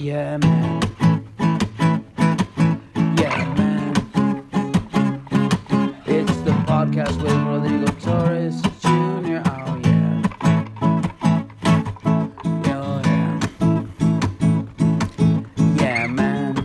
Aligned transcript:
Yeah, 0.00 0.36
man. 0.36 0.80
Yeah, 3.18 3.54
man. 3.54 3.94
It's 6.06 6.36
the 6.42 6.52
podcast 6.68 7.20
with 7.20 7.32
Rodrigo 7.32 7.90
Torres 7.98 8.62
Jr. 8.78 9.42
Oh, 9.44 9.80
yeah. 9.82 10.22
Oh, 12.70 13.02
yeah. 13.04 13.40
Yeah, 15.74 16.06
man. 16.06 16.56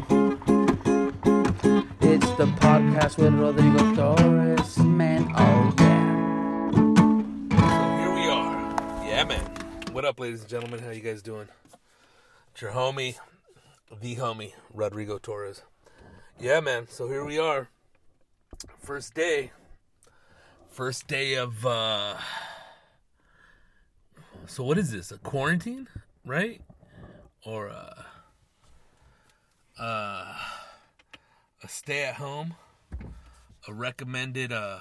It's 2.02 2.30
the 2.38 2.46
podcast 2.62 3.18
with 3.18 3.34
Rodrigo 3.34 3.96
Torres, 3.96 4.78
man. 4.78 5.34
Oh, 5.36 5.74
yeah. 5.80 6.72
So 7.58 7.98
here 7.98 8.14
we 8.14 8.30
are. 8.30 9.06
Yeah, 9.08 9.24
man. 9.24 9.44
What 9.92 10.06
up, 10.06 10.20
ladies 10.20 10.42
and 10.42 10.50
gentlemen? 10.50 10.80
How 10.82 10.92
you 10.92 11.02
guys 11.02 11.24
doing? 11.24 11.48
It's 12.54 12.62
your 12.62 12.70
homie, 12.70 13.16
the 14.00 14.16
homie, 14.16 14.54
Rodrigo 14.72 15.18
Torres. 15.18 15.64
Yeah, 16.40 16.60
man. 16.60 16.86
So 16.88 17.08
here 17.08 17.26
we 17.26 17.40
are. 17.40 17.70
First 18.78 19.16
day. 19.16 19.52
First 20.70 21.08
day 21.08 21.34
of, 21.34 21.66
uh. 21.66 22.14
So 24.46 24.64
what 24.64 24.78
is 24.78 24.92
this? 24.92 25.12
A 25.12 25.18
quarantine? 25.18 25.88
Right? 26.24 26.62
Or, 27.44 27.70
uh. 27.70 28.04
Uh. 29.80 30.36
A 31.64 31.68
stay 31.68 32.04
at 32.04 32.18
home? 32.18 32.54
A 33.68 33.74
recommended, 33.74 34.52
uh. 34.52 34.78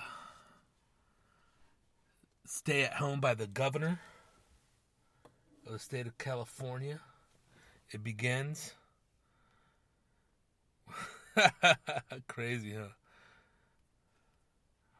Stay 2.45 2.83
at 2.83 2.93
home 2.93 3.19
by 3.19 3.33
the 3.33 3.47
governor? 3.47 3.99
of 5.65 5.73
the 5.73 5.79
state 5.79 6.07
of 6.07 6.19
California. 6.19 7.01
It 7.93 8.03
begins. 8.03 8.73
crazy, 12.27 12.75
huh? 12.75 12.89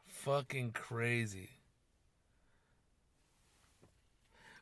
Fucking 0.07 0.71
crazy. 0.71 1.49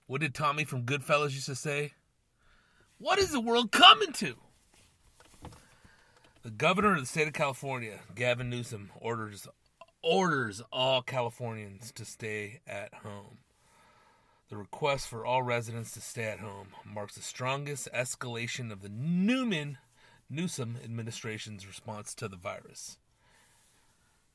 What 0.07 0.21
did 0.21 0.33
Tommy 0.33 0.63
from 0.63 0.83
Goodfellas 0.83 1.31
used 1.31 1.45
to 1.45 1.55
say? 1.55 1.93
What 2.97 3.19
is 3.19 3.31
the 3.31 3.39
world 3.39 3.71
coming 3.71 4.11
to? 4.13 4.35
The 6.43 6.49
governor 6.51 6.95
of 6.95 7.01
the 7.01 7.05
state 7.05 7.27
of 7.27 7.33
California, 7.33 7.99
Gavin 8.15 8.49
Newsom, 8.49 8.91
orders 8.99 9.47
orders 10.01 10.61
all 10.71 11.01
Californians 11.01 11.91
to 11.93 12.05
stay 12.05 12.61
at 12.65 12.93
home. 12.93 13.37
The 14.51 14.57
request 14.57 15.07
for 15.07 15.25
all 15.25 15.43
residents 15.43 15.91
to 15.91 16.01
stay 16.01 16.25
at 16.25 16.41
home 16.41 16.73
marks 16.85 17.15
the 17.15 17.21
strongest 17.21 17.87
escalation 17.95 18.69
of 18.69 18.81
the 18.81 18.89
Newman 18.89 19.77
Newsom 20.29 20.75
administration's 20.83 21.65
response 21.65 22.13
to 22.15 22.27
the 22.27 22.35
virus. 22.35 22.97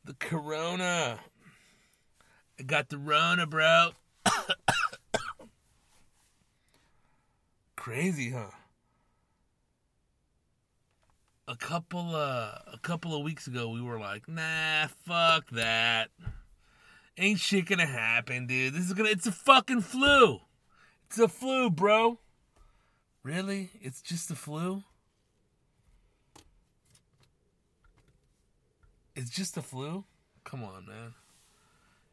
The 0.06 0.14
corona. 0.14 1.20
I 2.58 2.62
got 2.62 2.88
the 2.88 2.96
rona, 2.96 3.46
bro. 3.46 3.90
Crazy, 7.76 8.30
huh? 8.30 8.52
A 11.46 11.56
couple 11.56 12.16
uh 12.16 12.60
a 12.72 12.78
couple 12.80 13.14
of 13.14 13.22
weeks 13.22 13.46
ago 13.46 13.68
we 13.68 13.82
were 13.82 14.00
like, 14.00 14.26
"Nah, 14.26 14.86
fuck 15.04 15.50
that." 15.50 16.08
Ain't 17.18 17.40
shit 17.40 17.66
gonna 17.66 17.86
happen, 17.86 18.46
dude. 18.46 18.74
This 18.74 18.84
is 18.84 18.92
gonna. 18.92 19.08
It's 19.08 19.26
a 19.26 19.32
fucking 19.32 19.80
flu. 19.80 20.40
It's 21.06 21.18
a 21.18 21.28
flu, 21.28 21.70
bro. 21.70 22.18
Really? 23.22 23.70
It's 23.80 24.02
just 24.02 24.30
a 24.30 24.34
flu? 24.34 24.82
It's 29.14 29.30
just 29.30 29.56
a 29.56 29.62
flu? 29.62 30.04
Come 30.44 30.62
on, 30.62 30.86
man. 30.86 31.14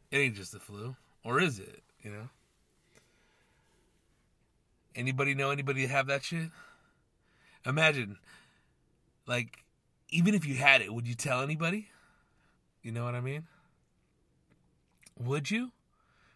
It 0.10 0.18
ain't 0.18 0.36
just 0.36 0.56
a 0.56 0.60
flu. 0.60 0.96
Or 1.24 1.40
is 1.40 1.60
it? 1.60 1.84
You 2.02 2.12
know? 2.12 2.30
Anybody 4.96 5.36
know 5.36 5.52
anybody 5.52 5.86
have 5.86 6.08
that 6.08 6.24
shit? 6.24 6.50
Imagine, 7.66 8.18
like, 9.26 9.64
even 10.10 10.34
if 10.34 10.46
you 10.46 10.56
had 10.56 10.82
it, 10.82 10.94
would 10.94 11.08
you 11.08 11.16
tell 11.16 11.42
anybody? 11.42 11.90
You 12.84 12.92
know 12.92 13.04
what 13.04 13.16
I 13.16 13.22
mean? 13.22 13.48
Would 15.20 15.52
you? 15.52 15.72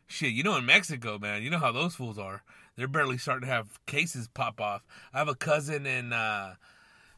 Shit, 0.08 0.32
you 0.32 0.44
know 0.44 0.56
in 0.56 0.66
Mexico, 0.66 1.20
man, 1.20 1.44
you 1.44 1.50
know 1.50 1.60
how 1.60 1.72
those 1.72 1.96
fools 1.96 2.18
are. 2.18 2.44
They're 2.76 2.88
barely 2.88 3.18
starting 3.18 3.48
to 3.48 3.54
have 3.54 3.86
cases 3.86 4.28
pop 4.28 4.62
off. 4.62 4.86
I 5.14 5.18
have 5.18 5.28
a 5.28 5.36
cousin 5.36 5.86
in 5.86 6.14
uh 6.14 6.56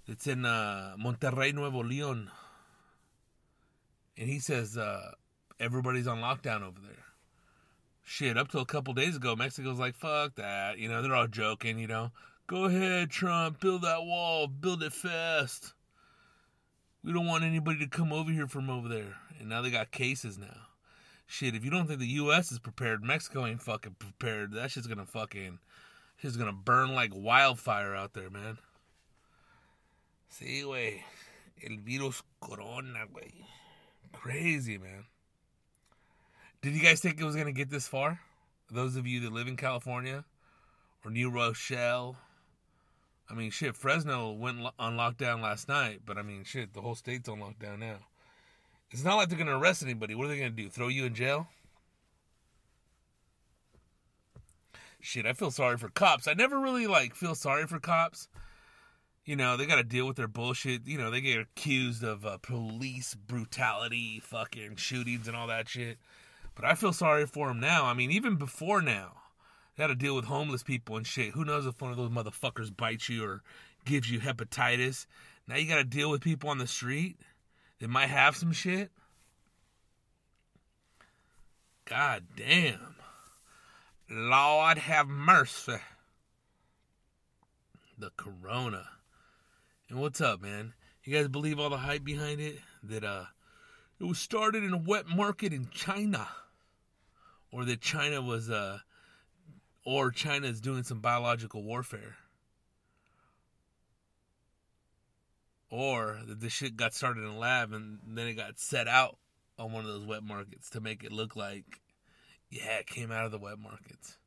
it's 0.07 0.25
in 0.25 0.45
uh 0.45 0.95
Monterrey, 0.99 1.53
Nuevo 1.53 1.83
Leon. 1.83 2.31
And 4.17 4.29
he 4.29 4.39
says 4.39 4.77
uh 4.77 5.11
everybody's 5.59 6.07
on 6.07 6.19
lockdown 6.19 6.63
over 6.63 6.79
there. 6.81 7.05
Shit, 8.03 8.37
up 8.37 8.49
till 8.49 8.61
a 8.61 8.65
couple 8.65 8.95
days 8.95 9.15
ago, 9.15 9.35
Mexico's 9.35 9.77
like, 9.77 9.95
fuck 9.95 10.35
that. 10.35 10.79
You 10.79 10.89
know, 10.89 11.03
they're 11.03 11.13
all 11.13 11.27
joking, 11.27 11.77
you 11.77 11.87
know. 11.87 12.11
Go 12.47 12.65
ahead, 12.65 13.11
Trump, 13.11 13.59
build 13.59 13.83
that 13.83 14.01
wall, 14.01 14.47
build 14.47 14.81
it 14.81 14.93
fast. 14.93 15.73
We 17.03 17.13
don't 17.13 17.27
want 17.27 17.43
anybody 17.43 17.77
to 17.79 17.87
come 17.87 18.11
over 18.11 18.31
here 18.31 18.47
from 18.47 18.67
over 18.67 18.87
there. 18.87 19.17
And 19.39 19.47
now 19.47 19.61
they 19.61 19.69
got 19.69 19.91
cases 19.91 20.39
now 20.39 20.68
shit, 21.29 21.55
if 21.55 21.63
you 21.63 21.71
don't 21.71 21.87
think 21.87 21.99
the 21.99 22.07
U.S. 22.07 22.51
is 22.51 22.59
prepared, 22.59 23.03
Mexico 23.03 23.45
ain't 23.45 23.61
fucking 23.61 23.95
prepared. 23.99 24.51
That 24.53 24.71
shit's 24.71 24.87
gonna 24.87 25.05
fucking, 25.05 25.59
shit's 26.17 26.35
gonna 26.35 26.51
burn 26.51 26.93
like 26.95 27.11
wildfire 27.15 27.95
out 27.95 28.13
there, 28.13 28.29
man. 28.29 28.57
Sí, 30.31 30.63
güey. 30.63 31.01
El 31.63 31.77
virus 31.85 32.23
corona, 32.41 33.05
güey. 33.13 33.45
Crazy, 34.11 34.77
man. 34.77 35.05
Did 36.61 36.73
you 36.73 36.81
guys 36.81 36.99
think 36.99 37.19
it 37.19 37.25
was 37.25 37.35
gonna 37.35 37.51
get 37.51 37.69
this 37.69 37.87
far? 37.87 38.19
Those 38.71 38.95
of 38.95 39.07
you 39.07 39.21
that 39.21 39.31
live 39.31 39.47
in 39.47 39.55
California 39.55 40.25
or 41.05 41.11
New 41.11 41.29
Rochelle. 41.29 42.17
I 43.29 43.35
mean, 43.35 43.51
shit, 43.51 43.75
Fresno 43.75 44.31
went 44.31 44.59
on 44.79 44.97
lockdown 44.97 45.41
last 45.41 45.67
night, 45.67 46.01
but 46.05 46.17
I 46.17 46.23
mean, 46.23 46.43
shit, 46.43 46.73
the 46.73 46.81
whole 46.81 46.95
state's 46.95 47.29
on 47.29 47.39
lockdown 47.39 47.79
now. 47.79 47.99
It's 48.91 49.03
not 49.03 49.15
like 49.15 49.29
they're 49.29 49.37
going 49.37 49.47
to 49.47 49.55
arrest 49.55 49.83
anybody. 49.83 50.15
What 50.15 50.25
are 50.25 50.29
they 50.29 50.39
going 50.39 50.55
to 50.55 50.63
do? 50.63 50.69
Throw 50.69 50.87
you 50.87 51.05
in 51.05 51.13
jail? 51.13 51.47
Shit, 54.99 55.25
I 55.25 55.33
feel 55.33 55.51
sorry 55.51 55.77
for 55.77 55.89
cops. 55.89 56.27
I 56.27 56.33
never 56.33 56.59
really 56.59 56.87
like 56.87 57.15
feel 57.15 57.35
sorry 57.35 57.65
for 57.67 57.79
cops. 57.79 58.27
You 59.25 59.35
know, 59.35 59.55
they 59.55 59.65
got 59.65 59.75
to 59.75 59.83
deal 59.83 60.07
with 60.07 60.17
their 60.17 60.27
bullshit. 60.27 60.87
You 60.87 60.97
know, 60.97 61.11
they 61.11 61.21
get 61.21 61.39
accused 61.39 62.03
of 62.03 62.25
uh, 62.25 62.37
police 62.39 63.13
brutality, 63.13 64.19
fucking 64.23 64.75
shootings 64.77 65.27
and 65.27 65.37
all 65.37 65.47
that 65.47 65.69
shit. 65.69 65.99
But 66.55 66.65
I 66.65 66.73
feel 66.73 66.91
sorry 66.91 67.25
for 67.25 67.47
them 67.47 67.59
now. 67.59 67.85
I 67.85 67.93
mean, 67.93 68.11
even 68.11 68.35
before 68.35 68.81
now, 68.81 69.13
they 69.75 69.83
got 69.83 69.87
to 69.87 69.95
deal 69.95 70.15
with 70.15 70.25
homeless 70.25 70.63
people 70.63 70.97
and 70.97 71.07
shit. 71.07 71.33
Who 71.33 71.45
knows 71.45 71.65
if 71.65 71.79
one 71.79 71.91
of 71.91 71.97
those 71.97 72.09
motherfuckers 72.09 72.75
bites 72.75 73.07
you 73.07 73.23
or 73.23 73.43
gives 73.85 74.11
you 74.11 74.19
hepatitis? 74.19 75.05
Now 75.47 75.55
you 75.55 75.69
got 75.69 75.77
to 75.77 75.83
deal 75.85 76.09
with 76.09 76.21
people 76.21 76.49
on 76.49 76.57
the 76.57 76.67
street. 76.67 77.17
They 77.79 77.87
might 77.87 78.09
have 78.09 78.35
some 78.35 78.51
shit. 78.51 78.91
God 81.85 82.23
damn. 82.35 82.95
Lord 84.09 84.77
have 84.77 85.07
mercy. 85.07 85.77
The 87.97 88.11
corona. 88.17 88.87
And 89.89 89.99
what's 89.99 90.21
up, 90.21 90.41
man? 90.41 90.73
You 91.03 91.13
guys 91.13 91.27
believe 91.27 91.59
all 91.59 91.69
the 91.69 91.77
hype 91.77 92.03
behind 92.03 92.39
it? 92.41 92.59
That 92.83 93.03
uh 93.03 93.25
it 93.99 94.03
was 94.03 94.19
started 94.19 94.63
in 94.63 94.73
a 94.73 94.77
wet 94.77 95.07
market 95.07 95.53
in 95.53 95.69
China. 95.71 96.27
Or 97.51 97.65
that 97.65 97.81
China 97.81 98.21
was 98.21 98.49
uh 98.49 98.79
or 99.85 100.11
China 100.11 100.47
is 100.47 100.61
doing 100.61 100.83
some 100.83 100.99
biological 100.99 101.63
warfare. 101.63 102.17
Or 105.69 106.19
that 106.25 106.39
the 106.39 106.49
shit 106.49 106.75
got 106.75 106.93
started 106.93 107.23
in 107.23 107.29
a 107.29 107.37
lab 107.37 107.73
and 107.73 107.99
then 108.07 108.27
it 108.27 108.33
got 108.33 108.59
set 108.59 108.87
out 108.87 109.17
on 109.57 109.71
one 109.71 109.85
of 109.85 109.91
those 109.91 110.05
wet 110.05 110.23
markets 110.23 110.69
to 110.71 110.81
make 110.81 111.03
it 111.03 111.11
look 111.11 111.35
like, 111.35 111.79
yeah, 112.49 112.77
it 112.77 112.87
came 112.87 113.11
out 113.11 113.25
of 113.25 113.31
the 113.31 113.37
wet 113.37 113.59
markets. 113.59 114.17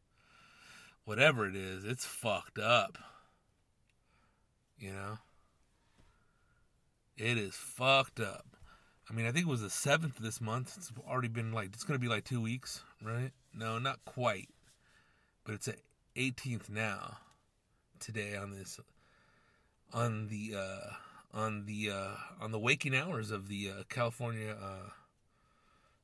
Whatever 1.05 1.49
it 1.49 1.57
is, 1.57 1.85
it's 1.85 2.05
fucked 2.05 2.59
up. 2.59 2.99
You 4.79 4.93
know? 4.93 5.19
It 7.17 7.39
is 7.39 7.55
fucked 7.55 8.21
up. 8.21 8.47
I 9.11 9.15
mean, 9.15 9.27
I 9.27 9.33
think 9.33 9.47
it 9.47 9.51
was 9.51 9.63
the 9.63 9.69
7th 9.69 10.17
this 10.17 10.41
month. 10.41 10.75
It's 10.77 10.93
already 11.09 11.29
been 11.29 11.53
like, 11.53 11.71
it's 11.75 11.85
going 11.85 11.99
to 11.99 12.03
be 12.03 12.09
like 12.09 12.25
two 12.25 12.41
weeks, 12.41 12.83
right? 13.03 13.31
No, 13.53 13.79
not 13.79 14.05
quite. 14.05 14.49
But 15.45 15.55
it's 15.55 15.67
the 15.67 15.77
18th 16.17 16.71
now, 16.71 17.19
today 17.99 18.37
on 18.37 18.53
this, 18.53 18.79
on 19.93 20.29
the, 20.29 20.55
uh, 20.57 20.93
on 21.35 21.65
the 21.67 21.91
uh, 21.91 22.15
on 22.41 22.53
the 22.53 22.59
waking 22.59 22.95
hours 22.95 23.31
of 23.31 23.49
the 23.49 23.71
uh, 23.71 23.83
California 23.89 24.57
uh, 24.61 24.91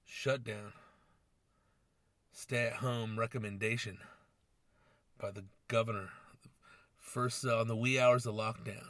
shutdown. 0.05 0.73
Stay 2.33 2.67
at 2.67 2.75
home 2.75 3.19
recommendation 3.19 3.99
by 5.21 5.31
the 5.31 5.45
governor, 5.67 6.11
First 7.01 7.45
uh, 7.45 7.59
on 7.61 7.69
the 7.69 7.77
wee 7.77 7.99
hours 7.99 8.27
of 8.27 8.35
lockdown. 8.35 8.87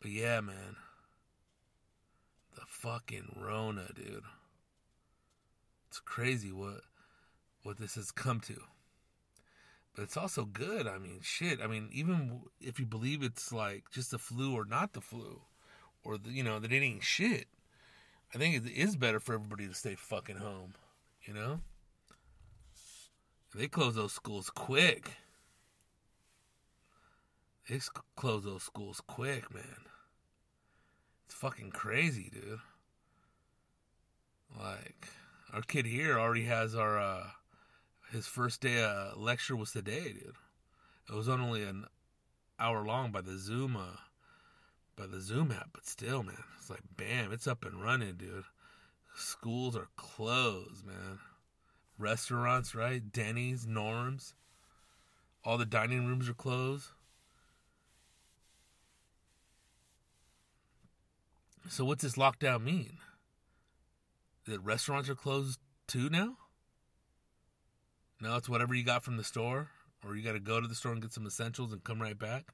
But 0.00 0.10
yeah, 0.10 0.40
man. 0.40 0.76
The 2.54 2.62
fucking 2.66 3.36
Rona, 3.36 3.88
dude. 3.94 4.22
It's 5.88 6.00
crazy 6.00 6.52
what 6.52 6.82
what 7.62 7.78
this 7.78 7.94
has 7.96 8.10
come 8.10 8.40
to. 8.40 8.60
But 9.94 10.02
it's 10.04 10.16
also 10.16 10.44
good. 10.44 10.86
I 10.86 10.98
mean, 10.98 11.20
shit. 11.22 11.60
I 11.60 11.66
mean, 11.66 11.88
even 11.92 12.42
if 12.60 12.78
you 12.78 12.86
believe 12.86 13.22
it's 13.22 13.52
like 13.52 13.84
just 13.90 14.10
the 14.12 14.18
flu 14.18 14.54
or 14.54 14.64
not 14.64 14.92
the 14.92 15.00
flu, 15.00 15.40
or 16.04 16.16
the, 16.18 16.30
you 16.30 16.42
know 16.42 16.58
that 16.58 16.72
it 16.72 16.82
ain't 16.82 17.02
shit, 17.02 17.48
I 18.34 18.38
think 18.38 18.54
it 18.56 18.70
is 18.70 18.96
better 18.96 19.20
for 19.20 19.34
everybody 19.34 19.66
to 19.66 19.74
stay 19.74 19.96
fucking 19.96 20.36
home. 20.36 20.74
You 21.24 21.34
know, 21.34 21.60
they 23.54 23.68
close 23.68 23.94
those 23.94 24.12
schools 24.12 24.50
quick. 24.50 25.12
They 27.68 27.80
close 28.16 28.44
those 28.44 28.62
schools 28.62 29.00
quick, 29.06 29.52
man. 29.52 29.84
It's 31.26 31.34
fucking 31.34 31.70
crazy, 31.70 32.30
dude. 32.32 32.60
Like 34.58 35.08
our 35.52 35.62
kid 35.62 35.86
here 35.86 36.18
already 36.18 36.44
has 36.44 36.74
our 36.74 36.98
uh 36.98 37.26
his 38.10 38.26
first 38.26 38.60
day 38.60 38.82
uh, 38.82 39.16
lecture 39.16 39.56
was 39.56 39.72
today, 39.72 40.12
dude. 40.12 40.34
It 41.08 41.14
was 41.14 41.28
only 41.28 41.62
an 41.62 41.86
hour 42.58 42.84
long 42.84 43.10
by 43.10 43.20
the 43.20 43.38
Zoom 43.38 43.76
uh, 43.76 43.96
by 44.96 45.06
the 45.06 45.20
Zoom 45.20 45.50
app, 45.50 45.70
but 45.72 45.86
still, 45.86 46.22
man, 46.22 46.36
it's 46.58 46.70
like 46.70 46.82
bam, 46.96 47.32
it's 47.32 47.46
up 47.46 47.64
and 47.64 47.82
running, 47.82 48.16
dude. 48.16 48.44
Schools 49.16 49.76
are 49.76 49.88
closed, 49.96 50.86
man. 50.86 51.18
Restaurants, 51.98 52.74
right? 52.74 53.12
Denny's, 53.12 53.66
Norms, 53.66 54.34
all 55.44 55.58
the 55.58 55.66
dining 55.66 56.06
rooms 56.06 56.28
are 56.28 56.34
closed. 56.34 56.88
So 61.68 61.84
what's 61.84 62.02
this 62.02 62.16
lockdown 62.16 62.64
mean? 62.64 62.98
That 64.46 64.60
restaurants 64.60 65.08
are 65.08 65.14
closed 65.14 65.60
too 65.86 66.08
now? 66.10 66.36
No, 68.20 68.36
it's 68.36 68.48
whatever 68.48 68.74
you 68.74 68.84
got 68.84 69.02
from 69.02 69.16
the 69.16 69.24
store, 69.24 69.68
or 70.04 70.14
you 70.14 70.22
got 70.22 70.32
to 70.32 70.40
go 70.40 70.60
to 70.60 70.68
the 70.68 70.74
store 70.74 70.92
and 70.92 71.00
get 71.00 71.12
some 71.12 71.26
essentials 71.26 71.72
and 71.72 71.82
come 71.82 72.00
right 72.00 72.18
back. 72.18 72.44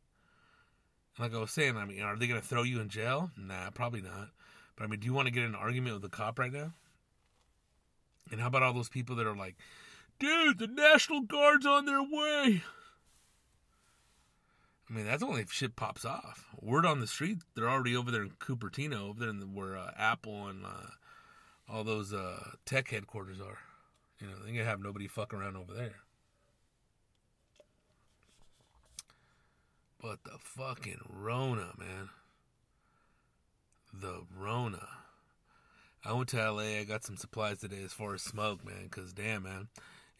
like 1.18 1.34
I 1.34 1.38
was 1.38 1.50
saying, 1.50 1.76
I 1.76 1.84
mean, 1.84 2.02
are 2.02 2.16
they 2.16 2.26
going 2.26 2.40
to 2.40 2.46
throw 2.46 2.62
you 2.62 2.80
in 2.80 2.88
jail? 2.88 3.30
Nah, 3.36 3.70
probably 3.70 4.00
not. 4.00 4.28
But 4.76 4.84
I 4.84 4.86
mean, 4.86 5.00
do 5.00 5.06
you 5.06 5.12
want 5.12 5.26
to 5.26 5.32
get 5.32 5.42
in 5.42 5.50
an 5.50 5.54
argument 5.54 5.94
with 5.94 6.02
the 6.02 6.16
cop 6.16 6.38
right 6.38 6.52
now? 6.52 6.72
And 8.30 8.40
how 8.40 8.48
about 8.48 8.62
all 8.62 8.72
those 8.72 8.88
people 8.88 9.16
that 9.16 9.26
are 9.26 9.36
like, 9.36 9.56
dude, 10.18 10.58
the 10.58 10.66
National 10.66 11.22
Guard's 11.22 11.66
on 11.66 11.86
their 11.86 12.02
way? 12.02 12.62
I 14.88 14.92
mean, 14.92 15.06
that's 15.06 15.22
only 15.22 15.42
if 15.42 15.52
shit 15.52 15.74
pops 15.74 16.04
off. 16.04 16.46
Word 16.60 16.86
on 16.86 17.00
the 17.00 17.06
street, 17.06 17.38
they're 17.54 17.68
already 17.68 17.96
over 17.96 18.10
there 18.10 18.22
in 18.22 18.30
Cupertino, 18.30 19.08
over 19.08 19.20
there 19.20 19.30
in 19.30 19.40
the, 19.40 19.46
where 19.46 19.76
uh, 19.76 19.90
Apple 19.98 20.46
and 20.46 20.64
uh, 20.64 20.90
all 21.68 21.82
those 21.82 22.12
uh, 22.12 22.50
tech 22.64 22.90
headquarters 22.90 23.40
are. 23.40 23.58
You 24.20 24.26
know, 24.28 24.34
they 24.42 24.48
ain't 24.48 24.58
gonna 24.58 24.68
have 24.68 24.82
nobody 24.82 25.08
fuck 25.08 25.34
around 25.34 25.56
over 25.56 25.74
there. 25.74 25.96
But 30.00 30.24
the 30.24 30.38
fucking 30.38 31.00
Rona, 31.08 31.72
man. 31.78 32.10
The 33.92 34.22
Rona. 34.38 34.86
I 36.04 36.12
went 36.12 36.28
to 36.28 36.50
LA. 36.50 36.78
I 36.78 36.84
got 36.84 37.04
some 37.04 37.16
supplies 37.16 37.58
today 37.58 37.82
as 37.82 37.92
far 37.92 38.14
as 38.14 38.22
smoke, 38.22 38.64
man. 38.64 38.84
Because 38.84 39.12
damn, 39.12 39.42
man, 39.42 39.68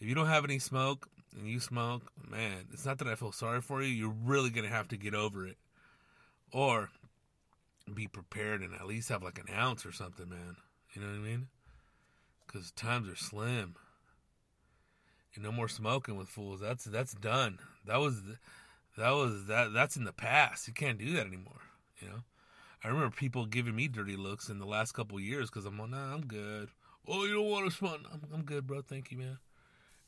if 0.01 0.09
you 0.09 0.15
don't 0.15 0.27
have 0.27 0.45
any 0.45 0.59
smoke 0.59 1.09
and 1.39 1.47
you 1.47 1.61
smoke, 1.61 2.03
man, 2.29 2.67
it's 2.73 2.85
not 2.85 2.99
that 2.99 3.09
I 3.09 3.15
feel 3.15 3.33
sorry 3.33 3.61
for 3.61 3.83
you. 3.83 3.89
You're 3.89 4.17
really 4.25 4.51
gonna 4.51 4.69
have 4.69 4.89
to 4.89 4.97
get 4.97 5.15
over 5.15 5.47
it, 5.47 5.57
or 6.53 6.91
be 7.95 8.09
prepared 8.09 8.63
and 8.63 8.75
at 8.75 8.87
least 8.87 9.11
have 9.11 9.23
like 9.23 9.39
an 9.39 9.55
ounce 9.55 9.87
or 9.87 9.93
something, 9.93 10.29
man. 10.29 10.57
You 10.93 11.03
know 11.03 11.09
what 11.09 11.17
I 11.17 11.21
mean? 11.21 11.49
Because 12.47 12.73
times 12.73 13.09
are 13.09 13.17
slim 13.17 13.77
no 15.43 15.53
more 15.53 15.69
smoking 15.69 16.17
with 16.17 16.29
fools. 16.29 16.61
That's 16.61 16.85
that's 16.85 17.15
done. 17.15 17.59
That 17.85 18.01
was 18.01 18.23
that 18.97 19.11
was 19.11 19.47
that 19.47 19.73
that's 19.73 19.97
in 19.97 20.05
the 20.05 20.13
past. 20.13 20.67
You 20.67 20.75
can't 20.75 20.99
do 20.99 21.13
that 21.15 21.27
anymore. 21.27 21.61
You 22.01 22.09
know. 22.09 22.23
I 22.85 22.89
remember 22.89 23.11
people 23.11 23.47
giving 23.47 23.75
me 23.75 23.89
dirty 23.89 24.17
looks 24.17 24.49
in 24.49 24.59
the 24.59 24.67
last 24.67 24.93
couple 24.93 25.19
years 25.19 25.51
because 25.51 25.65
I'm 25.65 25.79
like, 25.79 25.91
nah, 25.91 26.15
I'm 26.15 26.27
good. 26.27 26.69
Oh, 27.09 27.25
you 27.25 27.35
don't 27.35 27.51
want 27.51 27.69
to 27.69 27.77
smoke? 27.77 28.01
I'm, 28.13 28.23
I'm 28.33 28.43
good, 28.43 28.67
bro. 28.67 28.83
Thank 28.83 29.11
you, 29.11 29.19
man. 29.19 29.39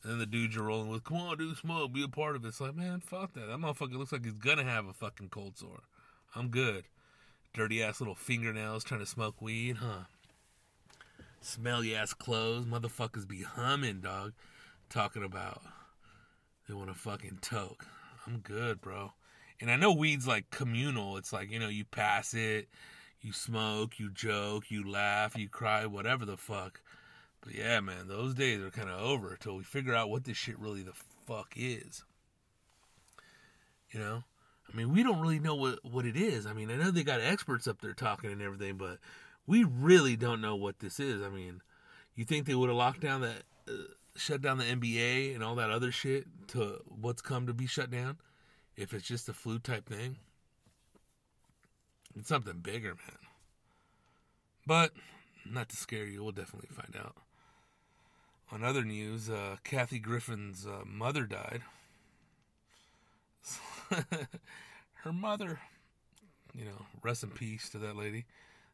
And 0.01 0.13
then 0.13 0.19
the 0.19 0.25
dudes 0.25 0.55
you're 0.55 0.63
rolling 0.63 0.89
with, 0.89 1.03
come 1.03 1.17
on, 1.17 1.37
dude, 1.37 1.57
smoke, 1.57 1.91
be 1.91 2.03
a 2.03 2.07
part 2.07 2.37
of 2.37 2.45
it. 2.45 2.47
It's 2.47 2.61
like, 2.61 2.75
man, 2.75 3.01
fuck 3.01 3.33
that. 3.33 3.47
That 3.47 3.57
motherfucker 3.57 3.97
looks 3.97 4.13
like 4.13 4.23
he's 4.23 4.33
gonna 4.33 4.63
have 4.63 4.85
a 4.85 4.93
fucking 4.93 5.29
cold 5.29 5.57
sore. 5.57 5.81
I'm 6.35 6.47
good. 6.47 6.85
Dirty 7.53 7.83
ass 7.83 7.99
little 7.99 8.15
fingernails 8.15 8.83
trying 8.83 9.01
to 9.01 9.05
smoke 9.05 9.41
weed, 9.41 9.77
huh? 9.77 10.03
Smelly 11.41 11.95
ass 11.95 12.13
clothes, 12.13 12.65
motherfuckers 12.65 13.27
be 13.27 13.41
humming, 13.41 13.99
dog 13.99 14.33
talking 14.89 15.23
about 15.23 15.61
they 16.67 16.73
want 16.73 16.89
to 16.89 16.93
fucking 16.93 17.39
toke. 17.41 17.85
I'm 18.27 18.39
good, 18.39 18.79
bro. 18.81 19.13
And 19.59 19.71
I 19.71 19.75
know 19.75 19.91
weed's 19.91 20.27
like 20.27 20.51
communal. 20.51 21.17
It's 21.17 21.33
like, 21.33 21.51
you 21.51 21.59
know, 21.59 21.67
you 21.67 21.83
pass 21.83 22.33
it, 22.33 22.69
you 23.21 23.33
smoke, 23.33 23.99
you 23.99 24.11
joke, 24.11 24.69
you 24.69 24.89
laugh, 24.89 25.35
you 25.35 25.49
cry, 25.49 25.85
whatever 25.85 26.25
the 26.25 26.37
fuck. 26.37 26.81
But 27.41 27.55
yeah, 27.55 27.79
man, 27.79 28.07
those 28.07 28.33
days 28.33 28.61
are 28.61 28.69
kind 28.69 28.89
of 28.89 28.99
over 28.99 29.31
until 29.31 29.55
we 29.55 29.63
figure 29.63 29.95
out 29.95 30.09
what 30.09 30.25
this 30.25 30.37
shit 30.37 30.59
really 30.59 30.83
the 30.83 30.93
fuck 31.25 31.53
is. 31.55 32.03
You 33.91 33.99
know? 33.99 34.23
I 34.71 34.77
mean, 34.77 34.93
we 34.93 35.01
don't 35.01 35.19
really 35.19 35.39
know 35.39 35.55
what, 35.55 35.79
what 35.83 36.05
it 36.05 36.15
is. 36.15 36.45
I 36.45 36.53
mean, 36.53 36.69
I 36.69 36.75
know 36.75 36.91
they 36.91 37.03
got 37.03 37.21
experts 37.21 37.67
up 37.67 37.81
there 37.81 37.93
talking 37.93 38.31
and 38.31 38.41
everything, 38.41 38.77
but 38.77 38.99
we 39.47 39.63
really 39.63 40.15
don't 40.15 40.41
know 40.41 40.55
what 40.55 40.79
this 40.79 40.99
is. 40.99 41.23
I 41.23 41.29
mean, 41.29 41.61
you 42.15 42.23
think 42.23 42.45
they 42.45 42.53
would 42.53 42.69
have 42.69 42.77
locked 42.77 43.01
down 43.01 43.21
that 43.21 43.43
uh, 43.67 43.93
shut 44.19 44.41
down 44.41 44.57
the 44.57 44.65
NBA 44.65 45.33
and 45.33 45.43
all 45.43 45.55
that 45.55 45.71
other 45.71 45.91
shit 45.91 46.25
to 46.49 46.81
what's 46.85 47.21
come 47.21 47.47
to 47.47 47.53
be 47.53 47.67
shut 47.67 47.89
down, 47.89 48.17
if 48.75 48.93
it's 48.93 49.07
just 49.07 49.29
a 49.29 49.33
flu 49.33 49.59
type 49.59 49.87
thing, 49.87 50.17
it's 52.17 52.29
something 52.29 52.59
bigger, 52.59 52.89
man. 52.89 53.17
But 54.65 54.91
not 55.49 55.69
to 55.69 55.75
scare 55.75 56.05
you, 56.05 56.23
we'll 56.23 56.31
definitely 56.31 56.69
find 56.71 56.95
out. 56.95 57.15
On 58.51 58.63
other 58.63 58.83
news, 58.83 59.29
uh, 59.29 59.57
Kathy 59.63 59.99
Griffin's 59.99 60.65
uh, 60.65 60.83
mother 60.85 61.23
died. 61.25 61.61
Her 65.03 65.13
mother, 65.13 65.59
you 66.53 66.65
know, 66.65 66.85
rest 67.03 67.23
in 67.23 67.29
peace 67.29 67.69
to 67.69 67.77
that 67.79 67.95
lady. 67.95 68.25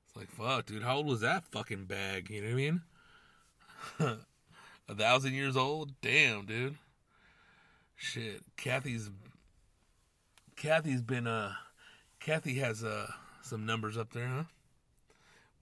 It's 0.07 0.15
like, 0.15 0.29
fuck, 0.29 0.65
dude, 0.65 0.83
how 0.83 0.97
old 0.97 1.07
was 1.07 1.21
that 1.21 1.45
fucking 1.45 1.85
bag? 1.85 2.29
You 2.29 2.41
know 2.41 2.47
what 2.47 2.53
I 2.53 4.09
mean? 4.09 4.19
a 4.87 4.95
thousand 4.95 5.33
years 5.33 5.57
old. 5.57 5.93
Damn, 6.01 6.45
dude. 6.45 6.77
Shit, 7.95 8.41
Kathy's 8.57 9.09
Kathy's 10.55 11.01
been 11.01 11.27
uh 11.27 11.53
Kathy 12.19 12.55
has 12.55 12.83
uh 12.83 13.07
some 13.41 13.65
numbers 13.65 13.97
up 13.97 14.11
there, 14.11 14.27
huh? 14.27 14.43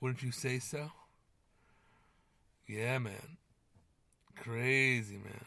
Wouldn't 0.01 0.23
you 0.23 0.31
say 0.31 0.59
so? 0.59 0.91
Yeah, 2.67 2.99
man. 2.99 3.37
Crazy, 4.35 5.17
man. 5.17 5.45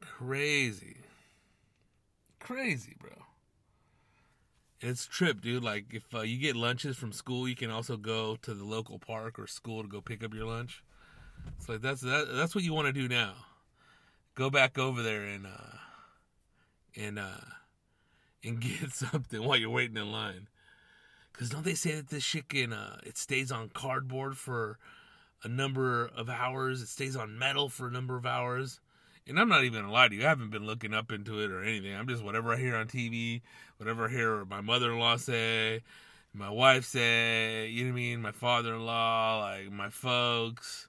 Crazy. 0.00 0.98
Crazy, 2.38 2.94
bro. 2.98 3.10
It's 4.80 5.06
trip, 5.06 5.40
dude. 5.40 5.64
Like 5.64 5.86
if 5.92 6.14
uh, 6.14 6.20
you 6.20 6.38
get 6.38 6.54
lunches 6.54 6.96
from 6.96 7.12
school, 7.12 7.48
you 7.48 7.56
can 7.56 7.70
also 7.70 7.96
go 7.96 8.36
to 8.42 8.52
the 8.52 8.64
local 8.64 8.98
park 8.98 9.38
or 9.38 9.46
school 9.46 9.82
to 9.82 9.88
go 9.88 10.00
pick 10.00 10.22
up 10.22 10.34
your 10.34 10.46
lunch. 10.46 10.82
It's 11.58 11.68
like 11.68 11.80
that's 11.80 12.02
that, 12.02 12.28
that's 12.32 12.54
what 12.54 12.64
you 12.64 12.74
want 12.74 12.86
to 12.86 12.92
do 12.92 13.08
now. 13.08 13.34
Go 14.34 14.50
back 14.50 14.78
over 14.78 15.02
there 15.02 15.24
and 15.24 15.46
uh 15.46 15.78
and 16.94 17.18
uh 17.18 17.40
and 18.44 18.60
get 18.60 18.92
something 18.92 19.42
while 19.42 19.56
you're 19.56 19.70
waiting 19.70 19.96
in 19.96 20.12
line. 20.12 20.48
Cause 21.32 21.50
don't 21.50 21.64
they 21.64 21.74
say 21.74 21.94
that 21.94 22.08
this 22.08 22.22
shit 22.22 22.48
can 22.48 22.72
uh 22.72 22.98
it 23.02 23.16
stays 23.16 23.50
on 23.50 23.70
cardboard 23.70 24.36
for 24.36 24.78
a 25.42 25.48
number 25.48 26.06
of 26.06 26.28
hours, 26.28 26.82
it 26.82 26.88
stays 26.88 27.16
on 27.16 27.38
metal 27.38 27.68
for 27.68 27.86
a 27.86 27.90
number 27.90 28.16
of 28.16 28.26
hours 28.26 28.80
and 29.26 29.38
I'm 29.38 29.48
not 29.48 29.64
even 29.64 29.82
gonna 29.82 29.92
lie 29.92 30.08
to 30.08 30.14
you, 30.14 30.22
I 30.22 30.28
haven't 30.28 30.50
been 30.50 30.66
looking 30.66 30.94
up 30.94 31.10
into 31.10 31.40
it 31.40 31.50
or 31.50 31.62
anything. 31.62 31.94
I'm 31.94 32.08
just 32.08 32.22
whatever 32.22 32.52
I 32.52 32.56
hear 32.56 32.76
on 32.76 32.86
TV, 32.86 33.42
whatever 33.78 34.06
I 34.06 34.10
hear 34.10 34.44
my 34.44 34.60
mother 34.60 34.92
in 34.92 34.98
law 34.98 35.16
say, 35.16 35.82
my 36.32 36.50
wife 36.50 36.84
say, 36.84 37.68
you 37.68 37.84
know 37.84 37.90
what 37.90 37.94
I 37.94 38.00
mean, 38.00 38.22
my 38.22 38.32
father 38.32 38.74
in 38.74 38.84
law, 38.84 39.40
like 39.40 39.70
my 39.72 39.88
folks, 39.88 40.88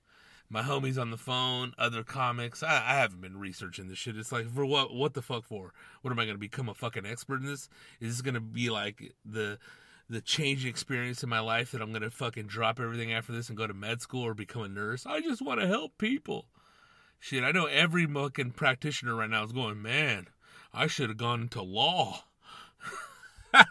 my 0.49 0.61
homies 0.61 0.99
on 0.99 1.09
the 1.09 1.17
phone, 1.17 1.73
other 1.77 2.03
comics. 2.03 2.63
I, 2.63 2.75
I 2.75 2.95
haven't 2.95 3.21
been 3.21 3.37
researching 3.37 3.87
this 3.87 3.97
shit. 3.97 4.17
It's 4.17 4.31
like 4.31 4.53
for 4.53 4.65
what 4.65 4.93
what 4.93 5.13
the 5.13 5.21
fuck 5.21 5.45
for? 5.45 5.73
What 6.01 6.11
am 6.11 6.19
I 6.19 6.25
gonna 6.25 6.37
become 6.37 6.69
a 6.69 6.73
fucking 6.73 7.05
expert 7.05 7.39
in 7.41 7.45
this? 7.45 7.69
Is 7.99 8.13
this 8.13 8.21
gonna 8.21 8.39
be 8.41 8.69
like 8.69 9.13
the 9.25 9.57
the 10.09 10.21
change 10.21 10.65
experience 10.65 11.23
in 11.23 11.29
my 11.29 11.39
life 11.39 11.71
that 11.71 11.81
I'm 11.81 11.91
gonna 11.91 12.09
fucking 12.09 12.47
drop 12.47 12.79
everything 12.79 13.11
after 13.11 13.33
this 13.33 13.49
and 13.49 13.57
go 13.57 13.67
to 13.67 13.73
med 13.73 14.01
school 14.01 14.25
or 14.25 14.33
become 14.33 14.63
a 14.63 14.69
nurse? 14.69 15.05
I 15.05 15.21
just 15.21 15.41
wanna 15.41 15.67
help 15.67 15.97
people. 15.97 16.45
Shit, 17.19 17.43
I 17.43 17.51
know 17.51 17.65
every 17.65 18.05
fucking 18.05 18.51
practitioner 18.51 19.15
right 19.15 19.29
now 19.29 19.43
is 19.43 19.51
going, 19.51 19.81
man, 19.81 20.27
I 20.73 20.87
should 20.87 21.09
have 21.09 21.17
gone 21.17 21.41
into 21.41 21.61
law. 21.61 22.23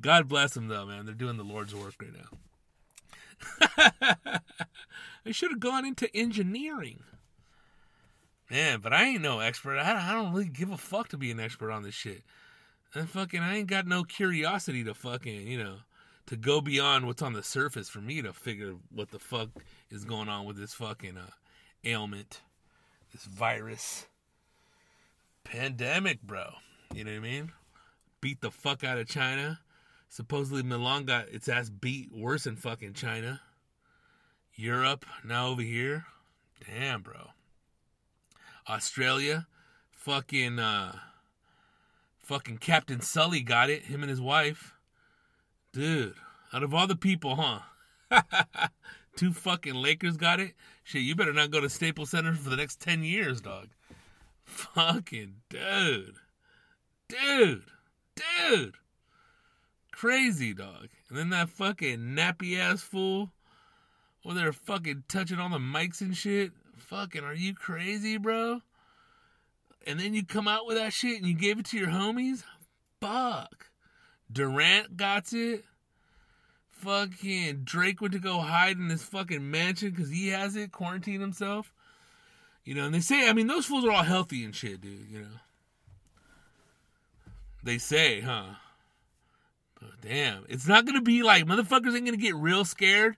God 0.00 0.28
bless 0.28 0.54
them 0.54 0.68
though, 0.68 0.86
man. 0.86 1.06
They're 1.06 1.14
doing 1.14 1.36
the 1.36 1.44
Lord's 1.44 1.74
work 1.74 1.94
right 2.00 2.12
now. 2.12 2.38
I 5.26 5.30
should 5.30 5.50
have 5.50 5.60
gone 5.60 5.84
into 5.84 6.14
engineering. 6.16 7.00
Man, 8.50 8.80
but 8.80 8.92
I 8.92 9.04
ain't 9.04 9.22
no 9.22 9.40
expert. 9.40 9.78
I, 9.78 10.10
I 10.10 10.14
don't 10.14 10.32
really 10.32 10.48
give 10.48 10.70
a 10.70 10.78
fuck 10.78 11.08
to 11.08 11.18
be 11.18 11.30
an 11.30 11.40
expert 11.40 11.70
on 11.70 11.82
this 11.82 11.94
shit. 11.94 12.22
And 12.94 13.08
fucking, 13.08 13.40
I 13.40 13.58
ain't 13.58 13.68
got 13.68 13.86
no 13.86 14.04
curiosity 14.04 14.82
to 14.84 14.94
fucking, 14.94 15.46
you 15.46 15.62
know, 15.62 15.76
to 16.26 16.36
go 16.36 16.60
beyond 16.60 17.06
what's 17.06 17.22
on 17.22 17.34
the 17.34 17.42
surface 17.42 17.90
for 17.90 18.00
me 18.00 18.22
to 18.22 18.32
figure 18.32 18.74
what 18.90 19.10
the 19.10 19.18
fuck 19.18 19.50
is 19.90 20.04
going 20.04 20.30
on 20.30 20.46
with 20.46 20.56
this 20.56 20.72
fucking 20.72 21.18
uh, 21.18 21.30
ailment, 21.84 22.42
this 23.12 23.24
virus, 23.24 24.06
pandemic, 25.44 26.22
bro. 26.22 26.50
You 26.94 27.04
know 27.04 27.12
what 27.12 27.18
I 27.18 27.20
mean? 27.20 27.52
Beat 28.20 28.40
the 28.40 28.50
fuck 28.50 28.84
out 28.84 28.98
of 28.98 29.08
China. 29.08 29.60
Supposedly 30.08 30.62
Milan 30.62 31.04
got 31.04 31.28
its 31.28 31.48
ass 31.48 31.68
beat 31.68 32.10
worse 32.12 32.44
than 32.44 32.56
fucking 32.56 32.94
China. 32.94 33.40
Europe 34.54 35.06
now 35.24 35.48
over 35.48 35.62
here. 35.62 36.06
Damn, 36.66 37.02
bro. 37.02 37.28
Australia, 38.68 39.46
fucking 39.90 40.58
uh 40.58 40.96
fucking 42.18 42.58
Captain 42.58 43.00
Sully 43.00 43.40
got 43.40 43.70
it, 43.70 43.84
him 43.84 44.02
and 44.02 44.10
his 44.10 44.20
wife. 44.20 44.74
Dude, 45.72 46.14
out 46.52 46.62
of 46.62 46.74
all 46.74 46.86
the 46.86 46.96
people, 46.96 47.36
huh? 47.36 47.60
Two 49.16 49.32
fucking 49.32 49.74
Lakers 49.74 50.16
got 50.16 50.40
it. 50.40 50.54
Shit, 50.88 51.02
you 51.02 51.14
better 51.14 51.34
not 51.34 51.50
go 51.50 51.60
to 51.60 51.68
Staples 51.68 52.08
Center 52.08 52.32
for 52.32 52.48
the 52.48 52.56
next 52.56 52.80
10 52.80 53.02
years, 53.02 53.42
dog. 53.42 53.68
Fucking 54.46 55.34
dude. 55.50 56.14
Dude. 57.10 57.64
Dude. 58.16 58.74
Crazy, 59.92 60.54
dog. 60.54 60.88
And 61.10 61.18
then 61.18 61.28
that 61.28 61.50
fucking 61.50 61.98
nappy 61.98 62.58
ass 62.58 62.80
fool 62.80 63.32
where 64.22 64.34
they're 64.34 64.50
fucking 64.50 65.04
touching 65.08 65.38
all 65.38 65.50
the 65.50 65.58
mics 65.58 66.00
and 66.00 66.16
shit. 66.16 66.52
Fucking, 66.78 67.22
are 67.22 67.34
you 67.34 67.52
crazy, 67.52 68.16
bro? 68.16 68.62
And 69.86 70.00
then 70.00 70.14
you 70.14 70.24
come 70.24 70.48
out 70.48 70.66
with 70.66 70.78
that 70.78 70.94
shit 70.94 71.18
and 71.18 71.26
you 71.26 71.34
gave 71.34 71.58
it 71.58 71.66
to 71.66 71.76
your 71.76 71.88
homies? 71.88 72.44
Fuck. 72.98 73.66
Durant 74.32 74.96
got 74.96 75.34
it. 75.34 75.66
Fucking 76.78 77.62
Drake 77.64 78.00
went 78.00 78.12
to 78.12 78.20
go 78.20 78.38
hide 78.38 78.78
in 78.78 78.88
his 78.88 79.02
fucking 79.02 79.50
mansion 79.50 79.90
because 79.90 80.10
he 80.10 80.28
has 80.28 80.54
it, 80.54 80.72
quarantine 80.72 81.20
himself. 81.20 81.72
You 82.64 82.74
know, 82.74 82.84
and 82.84 82.94
they 82.94 83.00
say, 83.00 83.28
I 83.28 83.32
mean, 83.32 83.46
those 83.46 83.66
fools 83.66 83.84
are 83.84 83.90
all 83.90 84.02
healthy 84.02 84.44
and 84.44 84.54
shit, 84.54 84.80
dude, 84.80 85.08
you 85.10 85.20
know. 85.20 85.26
They 87.64 87.78
say, 87.78 88.20
huh? 88.20 88.54
But 89.80 90.00
damn, 90.00 90.44
it's 90.48 90.66
not 90.66 90.86
gonna 90.86 91.02
be 91.02 91.22
like 91.22 91.44
motherfuckers 91.44 91.94
ain't 91.96 92.04
gonna 92.04 92.16
get 92.16 92.36
real 92.36 92.64
scared 92.64 93.16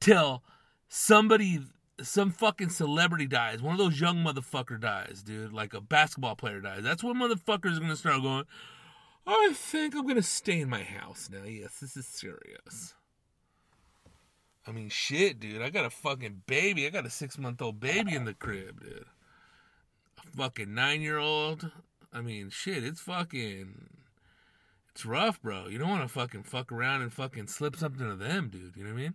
till 0.00 0.42
somebody 0.88 1.60
some 2.02 2.30
fucking 2.30 2.70
celebrity 2.70 3.26
dies. 3.26 3.62
One 3.62 3.72
of 3.72 3.78
those 3.78 4.00
young 4.00 4.18
motherfucker 4.18 4.80
dies, 4.80 5.22
dude. 5.24 5.52
Like 5.52 5.74
a 5.74 5.80
basketball 5.80 6.36
player 6.36 6.60
dies. 6.60 6.82
That's 6.82 7.02
when 7.02 7.16
motherfuckers 7.16 7.76
are 7.76 7.80
gonna 7.80 7.96
start 7.96 8.22
going, 8.22 8.44
I 9.30 9.52
think 9.52 9.94
I'm 9.94 10.06
gonna 10.06 10.22
stay 10.22 10.58
in 10.58 10.70
my 10.70 10.82
house 10.82 11.28
now. 11.30 11.44
Yes, 11.44 11.80
this 11.80 11.98
is 11.98 12.06
serious. 12.06 12.94
I 14.66 14.72
mean, 14.72 14.88
shit, 14.88 15.38
dude. 15.38 15.60
I 15.60 15.68
got 15.68 15.84
a 15.84 15.90
fucking 15.90 16.42
baby. 16.46 16.86
I 16.86 16.90
got 16.90 17.04
a 17.04 17.10
six 17.10 17.36
month 17.36 17.60
old 17.60 17.78
baby 17.78 18.14
in 18.14 18.24
the 18.24 18.32
crib, 18.32 18.80
dude. 18.82 19.04
A 20.18 20.36
fucking 20.36 20.74
nine 20.74 21.02
year 21.02 21.18
old. 21.18 21.70
I 22.10 22.22
mean, 22.22 22.48
shit, 22.48 22.82
it's 22.82 23.00
fucking. 23.00 23.90
It's 24.92 25.04
rough, 25.04 25.42
bro. 25.42 25.68
You 25.68 25.76
don't 25.76 25.90
want 25.90 26.02
to 26.02 26.08
fucking 26.08 26.44
fuck 26.44 26.72
around 26.72 27.02
and 27.02 27.12
fucking 27.12 27.48
slip 27.48 27.76
something 27.76 28.08
to 28.08 28.16
them, 28.16 28.48
dude. 28.48 28.76
You 28.76 28.84
know 28.84 28.94
what 28.94 28.98
I 28.98 29.02
mean? 29.02 29.14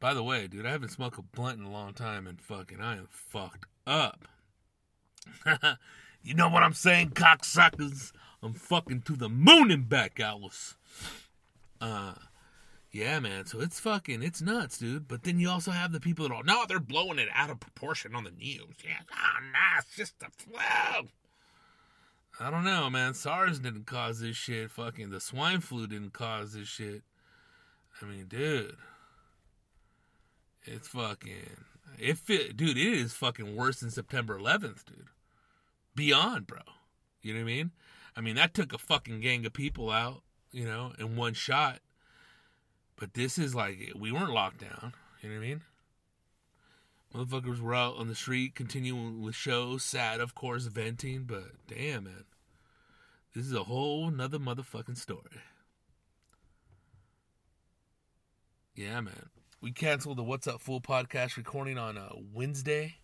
By 0.00 0.14
the 0.14 0.24
way, 0.24 0.48
dude, 0.48 0.66
I 0.66 0.72
haven't 0.72 0.90
smoked 0.90 1.18
a 1.18 1.22
blunt 1.22 1.60
in 1.60 1.64
a 1.64 1.70
long 1.70 1.94
time 1.94 2.26
and 2.26 2.40
fucking 2.40 2.80
I 2.80 2.96
am 2.96 3.06
fucked 3.08 3.66
up. 3.86 4.26
you 6.22 6.34
know 6.34 6.48
what 6.48 6.64
I'm 6.64 6.74
saying, 6.74 7.10
cocksuckers? 7.10 8.10
I'm 8.42 8.54
fucking 8.54 9.02
to 9.02 9.16
the 9.16 9.28
moon 9.28 9.70
and 9.70 9.88
back, 9.88 10.18
Alice. 10.18 10.76
Uh, 11.80 12.14
yeah, 12.90 13.20
man. 13.20 13.46
So 13.46 13.60
it's 13.60 13.78
fucking, 13.78 14.22
it's 14.22 14.40
nuts, 14.40 14.78
dude. 14.78 15.06
But 15.06 15.22
then 15.22 15.38
you 15.38 15.50
also 15.50 15.70
have 15.70 15.92
the 15.92 16.00
people 16.00 16.28
that 16.28 16.34
are, 16.34 16.42
no, 16.42 16.64
they're 16.66 16.80
blowing 16.80 17.18
it 17.18 17.28
out 17.34 17.50
of 17.50 17.60
proportion 17.60 18.14
on 18.14 18.24
the 18.24 18.30
news. 18.30 18.76
Yeah, 18.84 18.98
oh, 19.12 19.44
nah, 19.52 19.78
it's 19.78 19.94
just 19.94 20.14
a 20.22 20.30
flu. 20.30 21.08
I 22.40 22.50
don't 22.50 22.64
know, 22.64 22.88
man. 22.88 23.12
SARS 23.12 23.58
didn't 23.58 23.86
cause 23.86 24.20
this 24.20 24.36
shit. 24.36 24.70
Fucking 24.70 25.10
the 25.10 25.20
swine 25.20 25.60
flu 25.60 25.86
didn't 25.86 26.14
cause 26.14 26.54
this 26.54 26.68
shit. 26.68 27.02
I 28.00 28.06
mean, 28.06 28.26
dude. 28.26 28.76
It's 30.64 30.88
fucking. 30.88 31.64
It 31.98 32.16
fit, 32.16 32.56
dude. 32.56 32.78
It 32.78 32.86
is 32.86 33.12
fucking 33.12 33.56
worse 33.56 33.80
than 33.80 33.90
September 33.90 34.38
11th, 34.38 34.86
dude. 34.86 35.08
Beyond, 35.94 36.46
bro. 36.46 36.60
You 37.22 37.34
know 37.34 37.40
what 37.40 37.50
I 37.50 37.54
mean? 37.54 37.70
I 38.16 38.20
mean 38.20 38.36
that 38.36 38.54
took 38.54 38.72
a 38.72 38.78
fucking 38.78 39.20
gang 39.20 39.46
of 39.46 39.52
people 39.52 39.90
out, 39.90 40.22
you 40.52 40.64
know, 40.64 40.92
in 40.98 41.16
one 41.16 41.34
shot. 41.34 41.80
But 42.96 43.14
this 43.14 43.38
is 43.38 43.54
like 43.54 43.92
we 43.96 44.12
weren't 44.12 44.32
locked 44.32 44.60
down. 44.60 44.94
You 45.22 45.30
know 45.30 45.36
what 45.36 45.44
I 45.44 45.48
mean? 45.48 45.62
Motherfuckers 47.14 47.60
were 47.60 47.74
out 47.74 47.96
on 47.96 48.06
the 48.06 48.14
street, 48.14 48.54
continuing 48.54 49.20
with 49.20 49.34
shows, 49.34 49.82
sad, 49.82 50.20
of 50.20 50.34
course, 50.34 50.66
venting. 50.66 51.24
But 51.24 51.66
damn, 51.66 52.04
man, 52.04 52.24
this 53.34 53.46
is 53.46 53.52
a 53.52 53.64
whole 53.64 54.10
nother 54.10 54.38
motherfucking 54.38 54.96
story. 54.96 55.42
Yeah, 58.74 59.00
man 59.00 59.30
we 59.60 59.72
canceled 59.72 60.16
the 60.16 60.22
What's 60.22 60.46
Up 60.46 60.60
Fool 60.60 60.80
podcast 60.80 61.36
recording 61.36 61.76
on 61.76 61.98
uh, 61.98 62.12
Wednesday. 62.32 62.96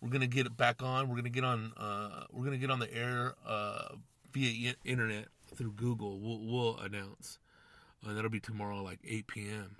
We're 0.00 0.10
gonna 0.10 0.26
get 0.26 0.46
it 0.46 0.56
back 0.56 0.82
on. 0.82 1.08
We're 1.08 1.16
gonna 1.16 1.28
get 1.28 1.44
on. 1.44 1.72
Uh, 1.76 2.24
we're 2.32 2.44
gonna 2.44 2.58
get 2.58 2.70
on 2.70 2.78
the 2.78 2.92
air 2.94 3.34
uh, 3.46 3.94
via 4.32 4.74
internet 4.84 5.26
through 5.54 5.72
Google. 5.72 6.20
We'll, 6.20 6.40
we'll 6.40 6.78
announce. 6.78 7.38
Uh, 8.06 8.12
that'll 8.12 8.30
be 8.30 8.40
tomorrow, 8.40 8.80
like 8.82 9.00
8 9.04 9.26
p.m. 9.26 9.76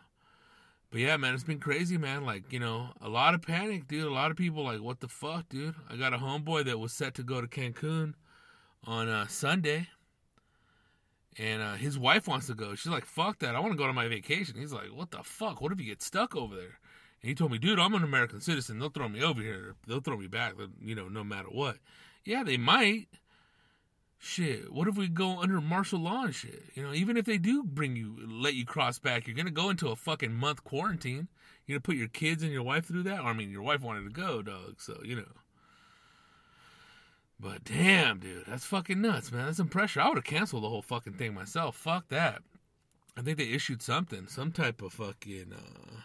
But 0.90 1.00
yeah, 1.00 1.16
man, 1.16 1.34
it's 1.34 1.44
been 1.44 1.60
crazy, 1.60 1.98
man. 1.98 2.24
Like 2.24 2.52
you 2.52 2.58
know, 2.58 2.88
a 3.00 3.08
lot 3.08 3.34
of 3.34 3.42
panic, 3.42 3.86
dude. 3.86 4.04
A 4.04 4.10
lot 4.10 4.30
of 4.30 4.36
people 4.36 4.64
like, 4.64 4.80
what 4.80 5.00
the 5.00 5.08
fuck, 5.08 5.48
dude? 5.48 5.74
I 5.88 5.96
got 5.96 6.14
a 6.14 6.18
homeboy 6.18 6.64
that 6.64 6.78
was 6.78 6.92
set 6.92 7.14
to 7.14 7.22
go 7.22 7.40
to 7.40 7.46
Cancun 7.46 8.14
on 8.84 9.08
uh, 9.08 9.26
Sunday 9.26 9.88
and 11.38 11.62
uh, 11.62 11.74
his 11.74 11.98
wife 11.98 12.26
wants 12.26 12.46
to 12.48 12.54
go. 12.54 12.74
She's 12.74 12.90
like, 12.90 13.04
"Fuck 13.04 13.38
that! 13.38 13.54
I 13.54 13.60
want 13.60 13.72
to 13.72 13.78
go 13.78 13.84
on 13.84 13.94
my 13.94 14.08
vacation." 14.08 14.56
He's 14.58 14.72
like, 14.72 14.88
"What 14.92 15.10
the 15.10 15.22
fuck? 15.22 15.60
What 15.60 15.72
if 15.72 15.80
you 15.80 15.86
get 15.86 16.02
stuck 16.02 16.34
over 16.34 16.56
there?" 16.56 16.80
And 17.22 17.28
he 17.28 17.34
told 17.34 17.50
me, 17.50 17.58
"Dude, 17.58 17.78
I'm 17.78 17.94
an 17.94 18.04
American 18.04 18.40
citizen. 18.40 18.78
They'll 18.78 18.90
throw 18.90 19.08
me 19.08 19.22
over 19.22 19.40
here. 19.40 19.74
They'll 19.86 20.00
throw 20.00 20.16
me 20.16 20.28
back. 20.28 20.54
You 20.80 20.94
know, 20.94 21.08
no 21.08 21.24
matter 21.24 21.48
what." 21.48 21.78
Yeah, 22.24 22.42
they 22.42 22.56
might. 22.56 23.08
Shit, 24.20 24.72
what 24.72 24.88
if 24.88 24.96
we 24.96 25.08
go 25.08 25.40
under 25.40 25.60
martial 25.60 26.00
law 26.00 26.24
and 26.24 26.34
shit? 26.34 26.64
You 26.74 26.82
know, 26.82 26.92
even 26.92 27.16
if 27.16 27.24
they 27.24 27.38
do 27.38 27.62
bring 27.62 27.94
you, 27.94 28.16
let 28.26 28.54
you 28.54 28.66
cross 28.66 28.98
back, 28.98 29.26
you're 29.26 29.36
gonna 29.36 29.50
go 29.50 29.70
into 29.70 29.88
a 29.88 29.96
fucking 29.96 30.34
month 30.34 30.64
quarantine. 30.64 31.28
You're 31.66 31.76
gonna 31.78 31.82
put 31.82 31.96
your 31.96 32.08
kids 32.08 32.42
and 32.42 32.52
your 32.52 32.64
wife 32.64 32.86
through 32.86 33.04
that. 33.04 33.20
I 33.20 33.32
mean, 33.32 33.50
your 33.50 33.62
wife 33.62 33.80
wanted 33.80 34.04
to 34.04 34.10
go, 34.10 34.42
dog. 34.42 34.80
So 34.80 35.00
you 35.04 35.16
know. 35.16 35.32
But 37.40 37.62
damn, 37.62 38.18
dude, 38.18 38.46
that's 38.46 38.64
fucking 38.64 39.00
nuts, 39.00 39.30
man. 39.30 39.46
That's 39.46 39.58
some 39.58 39.68
pressure. 39.68 40.00
I 40.00 40.08
would 40.08 40.16
have 40.18 40.24
canceled 40.24 40.64
the 40.64 40.68
whole 40.68 40.82
fucking 40.82 41.12
thing 41.12 41.34
myself. 41.34 41.76
Fuck 41.76 42.08
that. 42.08 42.42
I 43.16 43.22
think 43.22 43.38
they 43.38 43.50
issued 43.50 43.82
something, 43.82 44.26
some 44.26 44.50
type 44.50 44.82
of 44.82 44.92
fucking 44.92 45.52
uh, 45.52 46.00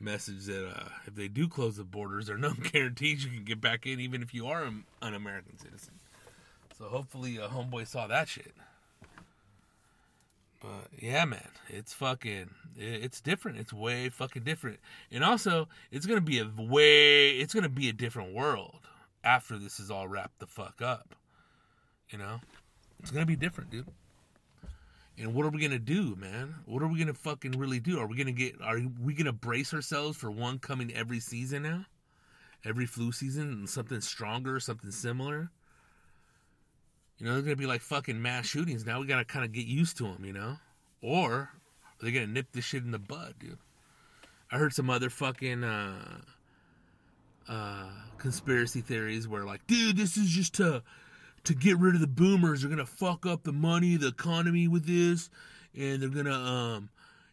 message 0.00 0.46
that 0.46 0.68
uh, 0.68 0.88
if 1.06 1.14
they 1.14 1.28
do 1.28 1.48
close 1.48 1.76
the 1.76 1.84
borders, 1.84 2.26
there 2.26 2.36
are 2.36 2.38
no 2.38 2.52
guarantees 2.72 3.24
you 3.24 3.30
can 3.30 3.44
get 3.44 3.60
back 3.60 3.86
in, 3.86 4.00
even 4.00 4.22
if 4.22 4.34
you 4.34 4.46
are 4.46 4.64
an 4.64 5.14
American 5.14 5.58
citizen. 5.58 5.94
So 6.78 6.86
hopefully, 6.86 7.36
a 7.36 7.44
uh, 7.44 7.48
homeboy 7.50 7.86
saw 7.86 8.06
that 8.06 8.28
shit. 8.28 8.54
But 10.60 10.88
yeah, 10.98 11.24
man, 11.24 11.48
it's 11.68 11.94
fucking, 11.94 12.50
it's 12.76 13.20
different. 13.20 13.58
It's 13.58 13.72
way 13.72 14.08
fucking 14.10 14.44
different, 14.44 14.78
and 15.10 15.24
also 15.24 15.68
it's 15.90 16.04
gonna 16.04 16.20
be 16.20 16.38
a 16.38 16.50
way, 16.58 17.30
it's 17.30 17.54
gonna 17.54 17.70
be 17.70 17.88
a 17.88 17.94
different 17.94 18.34
world 18.34 18.80
after 19.24 19.58
this 19.58 19.80
is 19.80 19.90
all 19.90 20.06
wrapped 20.06 20.38
the 20.38 20.46
fuck 20.46 20.82
up. 20.82 21.14
You 22.10 22.18
know? 22.18 22.40
It's 23.00 23.10
gonna 23.10 23.26
be 23.26 23.36
different, 23.36 23.70
dude. 23.70 23.86
And 25.20 25.34
what 25.34 25.44
are 25.44 25.50
we 25.50 25.60
gonna 25.60 25.78
do, 25.78 26.16
man? 26.16 26.54
What 26.64 26.82
are 26.82 26.88
we 26.88 26.98
gonna 26.98 27.12
fucking 27.12 27.52
really 27.52 27.78
do? 27.78 28.00
Are 28.00 28.06
we 28.06 28.16
gonna 28.16 28.32
get 28.32 28.54
are 28.62 28.80
we 29.02 29.12
gonna 29.12 29.32
brace 29.32 29.74
ourselves 29.74 30.16
for 30.16 30.30
one 30.30 30.58
coming 30.58 30.92
every 30.94 31.20
season 31.20 31.62
now? 31.62 31.84
Every 32.64 32.86
flu 32.86 33.12
season 33.12 33.66
something 33.66 34.00
stronger, 34.00 34.58
something 34.60 34.90
similar? 34.90 35.50
You 37.18 37.26
know, 37.26 37.34
they're 37.34 37.42
gonna 37.42 37.56
be 37.56 37.66
like 37.66 37.82
fucking 37.82 38.20
mass 38.20 38.46
shootings. 38.46 38.86
Now 38.86 39.00
we 39.00 39.06
gotta 39.06 39.26
kind 39.26 39.44
of 39.44 39.52
get 39.52 39.66
used 39.66 39.98
to 39.98 40.04
them, 40.04 40.24
you 40.24 40.32
know? 40.32 40.56
Or 41.02 41.32
are 41.32 41.50
they 42.00 42.12
gonna 42.12 42.26
nip 42.26 42.46
this 42.52 42.64
shit 42.64 42.82
in 42.82 42.90
the 42.90 42.98
bud, 42.98 43.34
dude? 43.38 43.58
I 44.50 44.56
heard 44.56 44.72
some 44.72 44.88
other 44.88 45.10
fucking 45.10 45.62
uh 45.62 46.20
uh, 47.46 47.90
conspiracy 48.18 48.80
theories 48.80 49.26
where 49.28 49.44
like, 49.44 49.66
dude, 49.66 49.96
this 49.96 50.16
is 50.16 50.30
just 50.30 50.54
to 50.54 50.82
to 51.44 51.54
get 51.54 51.78
rid 51.78 51.94
of 51.94 52.00
the 52.00 52.06
boomers. 52.06 52.62
They're 52.62 52.70
gonna 52.70 52.86
fuck 52.86 53.26
up 53.26 53.42
the 53.42 53.52
money, 53.52 53.96
the 53.96 54.08
economy 54.08 54.68
with 54.68 54.86
this, 54.86 55.30
and 55.76 56.02
they're 56.02 56.08
gonna 56.08 56.34
um. 56.34 56.90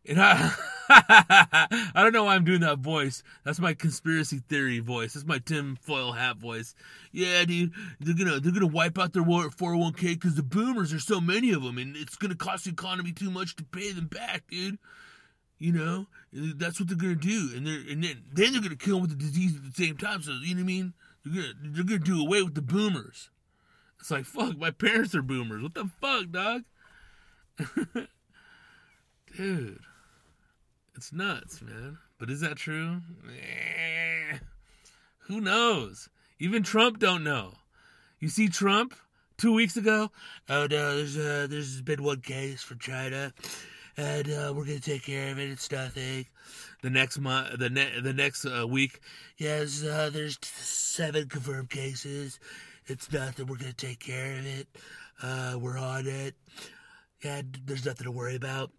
And 0.10 0.22
I, 0.22 0.54
I 0.90 1.92
don't 1.96 2.14
know 2.14 2.24
why 2.24 2.36
I'm 2.36 2.46
doing 2.46 2.62
that 2.62 2.80
voice. 2.80 3.24
That's 3.44 3.60
my 3.60 3.74
conspiracy 3.74 4.40
theory 4.48 4.80
voice. 4.80 5.14
That's 5.14 5.26
my 5.26 5.40
Tim 5.40 5.76
Foil 5.82 6.14
hat 6.14 6.38
voice. 6.38 6.76
Yeah, 7.12 7.44
dude, 7.44 7.74
they're 8.00 8.16
gonna 8.16 8.40
they're 8.40 8.54
gonna 8.54 8.68
wipe 8.68 8.98
out 8.98 9.12
their 9.12 9.24
401k 9.24 10.02
because 10.14 10.36
the 10.36 10.44
boomers 10.44 10.94
are 10.94 11.00
so 11.00 11.20
many 11.20 11.52
of 11.52 11.62
them, 11.62 11.78
and 11.78 11.98
it's 11.98 12.16
gonna 12.16 12.36
cost 12.36 12.66
the 12.66 12.72
economy 12.72 13.12
too 13.12 13.30
much 13.30 13.58
to 13.58 13.66
pay 13.66 13.92
them 13.92 14.08
back, 14.08 14.44
dude. 14.50 14.78
You 15.60 15.74
know, 15.74 16.06
that's 16.32 16.80
what 16.80 16.88
they're 16.88 16.98
gonna 16.98 17.16
do, 17.16 17.50
and 17.56 17.68
they're 17.68 17.82
and 17.90 18.04
then, 18.04 18.24
then 18.32 18.54
they're 18.54 18.62
gonna 18.62 18.76
kill 18.76 18.96
them 18.96 19.02
with 19.02 19.10
the 19.12 19.18
disease 19.18 19.56
at 19.58 19.64
the 19.64 19.84
same 19.84 19.98
time. 19.98 20.22
So 20.22 20.32
you 20.42 20.56
know 20.56 20.62
what 20.62 20.64
I 20.64 20.68
mean? 20.68 20.94
They're 21.26 21.42
gonna 21.42 21.54
they're 21.64 21.84
gonna 21.84 22.00
do 22.00 22.22
away 22.22 22.44
with 22.44 22.56
the 22.56 22.62
boomers. 22.62 23.30
It's 24.00 24.12
like 24.12 24.26
fuck, 24.26 24.58
my 24.58 24.72
parents 24.72 25.16
are 25.16 25.22
boomers. 25.22 25.62
What 25.64 25.74
the 25.74 25.90
fuck, 26.00 26.32
dog? 26.32 26.64
Dude, 29.36 29.80
it's 30.96 31.12
nuts, 31.12 31.62
man. 31.62 31.98
But 32.20 32.30
is 32.30 32.42
that 32.42 32.58
true? 32.58 33.02
Eh, 33.30 34.38
who 35.28 35.42
knows? 35.42 36.10
Even 36.40 36.64
Trump 36.64 37.00
don't 37.00 37.24
know. 37.24 37.54
You 38.20 38.30
see 38.30 38.48
Trump 38.48 38.96
two 39.38 39.54
weeks 39.54 39.78
ago? 39.78 40.12
Oh 40.50 40.68
no, 40.70 40.96
there's 40.98 41.18
uh, 41.18 41.48
there's 41.50 41.82
been 41.82 42.04
one 42.04 42.22
case 42.22 42.64
for 42.64 42.76
China 42.76 43.34
and 43.98 44.30
uh, 44.30 44.54
we're 44.56 44.66
gonna 44.66 44.80
take 44.80 45.04
care 45.04 45.32
of 45.32 45.40
it. 45.40 45.50
It's 45.50 45.72
nothing. 45.72 46.28
The 46.84 46.90
next 46.90 47.18
month, 47.18 47.58
the 47.58 47.70
ne- 47.70 48.00
the 48.00 48.14
next 48.14 48.46
uh, 48.46 48.68
week, 48.68 49.02
yes, 49.38 49.84
uh, 49.84 50.12
there's 50.14 50.38
seven 50.44 51.28
confirmed 51.28 51.72
cases. 51.72 52.40
It's 52.88 53.12
nothing. 53.12 53.48
We're 53.48 53.58
gonna 53.58 53.74
take 53.74 54.00
care 54.00 54.40
of 54.40 54.46
it. 54.46 54.68
Uh, 55.22 55.58
we're 55.60 55.78
on 55.78 56.08
it. 56.08 56.36
Yeah, 57.24 57.42
there's 57.66 57.86
nothing 57.86 58.06
to 58.06 58.12
worry 58.12 58.36
about. 58.36 58.72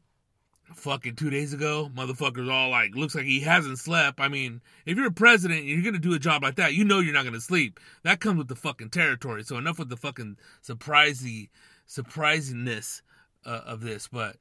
Fucking 0.75 1.17
two 1.17 1.31
days 1.31 1.53
ago, 1.53 1.91
motherfuckers 1.95 2.51
all 2.51 2.71
like, 2.71 2.95
looks 2.95 3.15
like 3.15 3.25
he 3.25 3.41
hasn't 3.41 3.79
slept. 3.79 4.21
I 4.21 4.29
mean, 4.29 4.61
if 4.85 4.97
you're 4.97 5.09
a 5.09 5.13
president, 5.13 5.65
you're 5.65 5.83
gonna 5.83 5.99
do 5.99 6.15
a 6.15 6.19
job 6.19 6.43
like 6.43 6.57
that. 6.57 6.75
You 6.75 6.85
know 6.85 7.01
you're 7.01 7.15
not 7.15 7.25
gonna 7.25 7.41
sleep. 7.41 7.81
That 8.03 8.21
comes 8.21 8.39
with 8.39 8.49
the 8.49 8.57
fucking 8.57 8.91
territory. 8.91 9.43
So 9.45 9.57
enough 9.57 9.79
with 9.79 9.91
the 9.91 9.97
fucking 9.97 10.39
surprising, 10.63 11.49
surprisingness 11.87 13.03
uh, 13.45 13.61
of 13.67 13.81
this. 13.81 14.09
But 14.09 14.37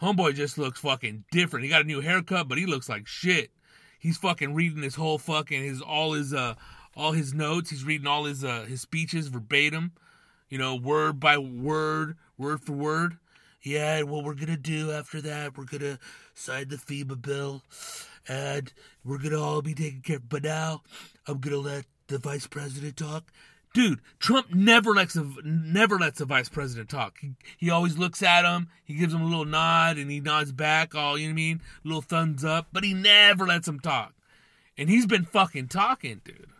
Homeboy 0.00 0.34
just 0.34 0.56
looks 0.56 0.80
fucking 0.80 1.24
different. 1.30 1.64
He 1.64 1.70
got 1.70 1.82
a 1.82 1.84
new 1.84 2.00
haircut, 2.00 2.48
but 2.48 2.58
he 2.58 2.64
looks 2.64 2.88
like 2.88 3.06
shit. 3.06 3.50
He's 3.98 4.16
fucking 4.16 4.54
reading 4.54 4.82
his 4.82 4.94
whole 4.94 5.18
fucking 5.18 5.62
his 5.62 5.82
all 5.82 6.14
his 6.14 6.32
uh 6.32 6.54
all 7.00 7.12
his 7.12 7.32
notes. 7.32 7.70
He's 7.70 7.84
reading 7.84 8.06
all 8.06 8.24
his 8.24 8.44
uh 8.44 8.66
his 8.68 8.80
speeches 8.82 9.28
verbatim, 9.28 9.92
you 10.48 10.58
know, 10.58 10.74
word 10.74 11.18
by 11.18 11.38
word, 11.38 12.16
word 12.36 12.60
for 12.60 12.72
word. 12.72 13.18
Yeah, 13.62 14.02
what 14.02 14.24
we're 14.24 14.34
gonna 14.34 14.56
do 14.56 14.92
after 14.92 15.20
that, 15.22 15.56
we're 15.56 15.64
gonna 15.64 15.98
sign 16.34 16.68
the 16.68 16.76
FEMA 16.76 17.20
bill, 17.20 17.62
and 18.28 18.72
we're 19.04 19.18
gonna 19.18 19.42
all 19.42 19.62
be 19.62 19.74
taken 19.74 20.00
care. 20.00 20.16
Of. 20.16 20.28
But 20.28 20.44
now, 20.44 20.82
I'm 21.26 21.38
gonna 21.38 21.56
let 21.56 21.86
the 22.08 22.18
vice 22.18 22.46
president 22.46 22.96
talk, 22.96 23.30
dude, 23.72 24.00
Trump 24.18 24.52
never 24.52 24.92
lets 24.92 25.16
a 25.16 25.26
never 25.44 25.98
lets 25.98 26.20
a 26.20 26.24
vice 26.24 26.48
president 26.48 26.88
talk. 26.88 27.18
He, 27.20 27.32
he 27.56 27.70
always 27.70 27.98
looks 27.98 28.22
at 28.22 28.44
him, 28.44 28.68
he 28.84 28.94
gives 28.94 29.14
him 29.14 29.22
a 29.22 29.26
little 29.26 29.44
nod, 29.44 29.96
and 29.98 30.10
he 30.10 30.20
nods 30.20 30.52
back, 30.52 30.94
all 30.94 31.18
you 31.18 31.28
know 31.28 31.32
what 31.32 31.40
I 31.40 31.42
mean, 31.42 31.60
little 31.84 32.02
thumbs 32.02 32.44
up, 32.44 32.68
but 32.72 32.84
he 32.84 32.94
never 32.94 33.46
lets 33.46 33.68
him 33.68 33.80
talk. 33.80 34.14
And 34.76 34.88
he's 34.88 35.06
been 35.06 35.24
fucking 35.24 35.68
talking, 35.68 36.20
dude. 36.24 36.50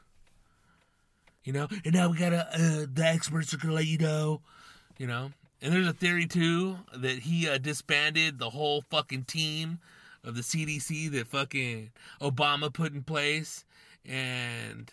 You 1.44 1.54
know, 1.54 1.68
and 1.84 1.94
now 1.94 2.10
we 2.10 2.18
gotta 2.18 2.46
uh, 2.52 2.86
the 2.92 3.04
experts 3.04 3.54
are 3.54 3.56
gonna 3.56 3.74
let 3.74 3.86
you 3.86 3.98
know, 3.98 4.42
you 4.98 5.06
know. 5.06 5.30
And 5.62 5.72
there's 5.72 5.86
a 5.86 5.92
theory 5.92 6.26
too 6.26 6.78
that 6.94 7.20
he 7.20 7.48
uh, 7.48 7.58
disbanded 7.58 8.38
the 8.38 8.50
whole 8.50 8.82
fucking 8.90 9.24
team 9.24 9.78
of 10.24 10.34
the 10.34 10.42
CDC 10.42 11.10
that 11.12 11.26
fucking 11.26 11.90
Obama 12.20 12.72
put 12.72 12.92
in 12.92 13.02
place, 13.02 13.64
and 14.04 14.92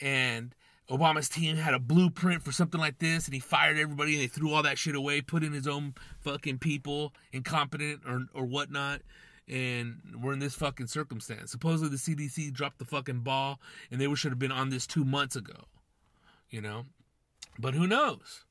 and 0.00 0.54
Obama's 0.90 1.28
team 1.28 1.56
had 1.56 1.74
a 1.74 1.78
blueprint 1.78 2.42
for 2.42 2.52
something 2.52 2.80
like 2.80 2.98
this, 2.98 3.26
and 3.26 3.34
he 3.34 3.40
fired 3.40 3.78
everybody, 3.78 4.14
and 4.14 4.22
they 4.22 4.26
threw 4.26 4.52
all 4.52 4.62
that 4.62 4.78
shit 4.78 4.94
away, 4.94 5.20
put 5.20 5.42
in 5.42 5.52
his 5.52 5.66
own 5.66 5.94
fucking 6.20 6.58
people, 6.58 7.12
incompetent 7.32 8.02
or 8.06 8.26
or 8.34 8.44
whatnot, 8.44 9.00
and 9.48 10.00
we're 10.20 10.32
in 10.32 10.38
this 10.38 10.54
fucking 10.54 10.86
circumstance. 10.86 11.50
Supposedly 11.50 11.90
the 11.90 11.96
CDC 11.96 12.52
dropped 12.52 12.78
the 12.78 12.84
fucking 12.84 13.20
ball, 13.20 13.60
and 13.90 14.00
they 14.00 14.14
should 14.14 14.32
have 14.32 14.38
been 14.38 14.52
on 14.52 14.70
this 14.70 14.86
two 14.86 15.04
months 15.04 15.36
ago, 15.36 15.64
you 16.54 16.60
know. 16.60 16.86
But 17.58 17.74
who 17.74 17.88
knows? 17.88 18.44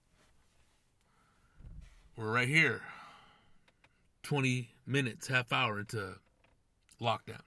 We're 2.17 2.31
right 2.31 2.49
here, 2.49 2.81
twenty 4.21 4.71
minutes, 4.85 5.27
half 5.27 5.53
hour 5.53 5.79
into 5.79 6.15
lockdown. 7.01 7.41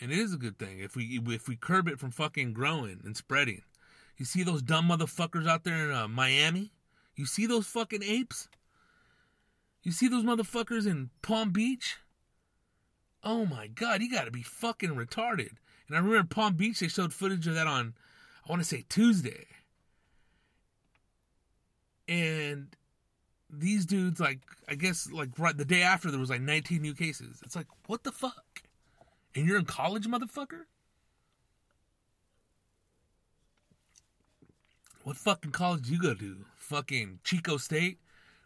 And 0.00 0.10
it 0.10 0.18
is 0.18 0.34
a 0.34 0.38
good 0.38 0.58
thing 0.58 0.80
if 0.80 0.96
we 0.96 1.20
if 1.28 1.46
we 1.48 1.54
curb 1.54 1.86
it 1.86 2.00
from 2.00 2.10
fucking 2.10 2.52
growing 2.52 3.00
and 3.04 3.16
spreading. 3.16 3.62
You 4.16 4.24
see 4.24 4.42
those 4.42 4.62
dumb 4.62 4.88
motherfuckers 4.88 5.48
out 5.48 5.62
there 5.62 5.88
in 5.88 5.92
uh, 5.92 6.08
Miami? 6.08 6.72
You 7.14 7.26
see 7.26 7.46
those 7.46 7.66
fucking 7.66 8.02
apes? 8.02 8.48
You 9.82 9.92
see 9.92 10.08
those 10.08 10.24
motherfuckers 10.24 10.86
in 10.86 11.10
Palm 11.22 11.50
Beach? 11.50 11.98
Oh 13.22 13.46
my 13.46 13.68
god, 13.68 14.02
you 14.02 14.10
gotta 14.10 14.32
be 14.32 14.42
fucking 14.42 14.90
retarded. 14.90 15.50
And 15.86 15.96
I 15.96 16.00
remember 16.00 16.24
Palm 16.24 16.54
Beach, 16.54 16.80
they 16.80 16.88
showed 16.88 17.14
footage 17.14 17.46
of 17.46 17.54
that 17.54 17.66
on, 17.66 17.94
I 18.46 18.50
want 18.50 18.62
to 18.62 18.68
say 18.68 18.84
Tuesday. 18.88 19.46
And 22.08 22.68
these 23.48 23.86
dudes, 23.86 24.20
like, 24.20 24.40
I 24.68 24.74
guess, 24.74 25.10
like, 25.10 25.30
right 25.38 25.56
the 25.56 25.64
day 25.64 25.82
after, 25.82 26.10
there 26.10 26.20
was 26.20 26.30
like 26.30 26.40
19 26.40 26.82
new 26.82 26.94
cases. 26.94 27.40
It's 27.44 27.54
like, 27.54 27.66
what 27.86 28.04
the 28.04 28.12
fuck? 28.12 28.62
And 29.34 29.46
you're 29.46 29.58
in 29.58 29.64
college, 29.64 30.06
motherfucker? 30.06 30.62
What 35.04 35.16
fucking 35.16 35.52
college 35.52 35.88
you 35.88 36.00
go 36.00 36.14
to? 36.14 36.44
Fucking 36.56 37.20
Chico 37.24 37.56
State? 37.56 37.98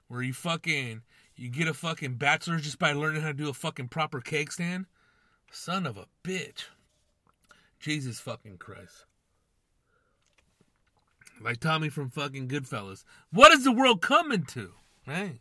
Where 0.08 0.22
you 0.22 0.32
fucking 0.32 1.02
you 1.36 1.48
get 1.48 1.66
a 1.66 1.74
fucking 1.74 2.14
bachelor's 2.14 2.62
just 2.62 2.78
by 2.78 2.92
learning 2.92 3.22
how 3.22 3.28
to 3.28 3.34
do 3.34 3.48
a 3.48 3.54
fucking 3.54 3.88
proper 3.88 4.20
cake 4.20 4.52
stand? 4.52 4.86
Son 5.50 5.86
of 5.86 5.96
a 5.96 6.06
bitch. 6.22 6.66
Jesus 7.80 8.20
fucking 8.20 8.58
Christ. 8.58 9.06
Like 11.40 11.60
Tommy 11.60 11.88
from 11.88 12.10
fucking 12.10 12.48
Goodfellas. 12.48 13.04
What 13.30 13.52
is 13.52 13.64
the 13.64 13.72
world 13.72 14.00
coming 14.00 14.44
to? 14.44 14.72
Right? 15.06 15.40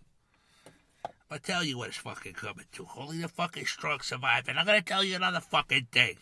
I 1.32 1.38
tell 1.38 1.64
you 1.64 1.78
what 1.78 1.90
it's 1.90 1.98
fucking 1.98 2.34
coming 2.34 2.66
to. 2.74 2.88
Only 2.98 3.20
the 3.20 3.28
fucking 3.28 3.66
strong 3.66 4.02
survive. 4.02 4.48
And 4.48 4.60
I'm 4.60 4.66
gonna 4.66 4.82
tell 4.82 5.04
you 5.04 5.16
another 5.16 5.40
fucking 5.40 5.88
thing. 5.92 6.18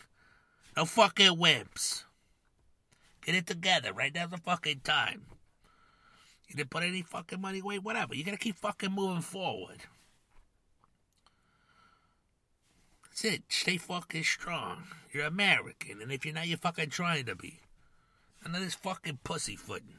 No 0.76 0.84
fucking 0.84 1.36
wimps. 1.36 2.04
Get 3.24 3.34
it 3.34 3.46
together. 3.46 3.92
Right 3.92 4.14
now's 4.14 4.30
the 4.30 4.38
fucking 4.38 4.80
time. 4.84 5.22
You 6.48 6.56
didn't 6.56 6.70
put 6.70 6.82
any 6.82 7.02
fucking 7.02 7.40
money 7.40 7.60
away, 7.60 7.78
whatever. 7.78 8.14
You 8.14 8.24
gotta 8.24 8.36
keep 8.36 8.56
fucking 8.56 8.92
moving 8.92 9.22
forward. 9.22 9.80
That's 13.04 13.24
it. 13.24 13.42
Stay 13.48 13.76
fucking 13.76 14.24
strong. 14.24 14.84
You're 15.12 15.26
American, 15.26 16.00
and 16.00 16.10
if 16.10 16.24
you're 16.24 16.34
not, 16.34 16.46
you're 16.48 16.56
fucking 16.56 16.88
trying 16.88 17.26
to 17.26 17.36
be. 17.36 17.60
None 18.44 18.54
of 18.54 18.60
this 18.60 18.74
fucking 18.74 19.20
pussyfooting. 19.24 19.98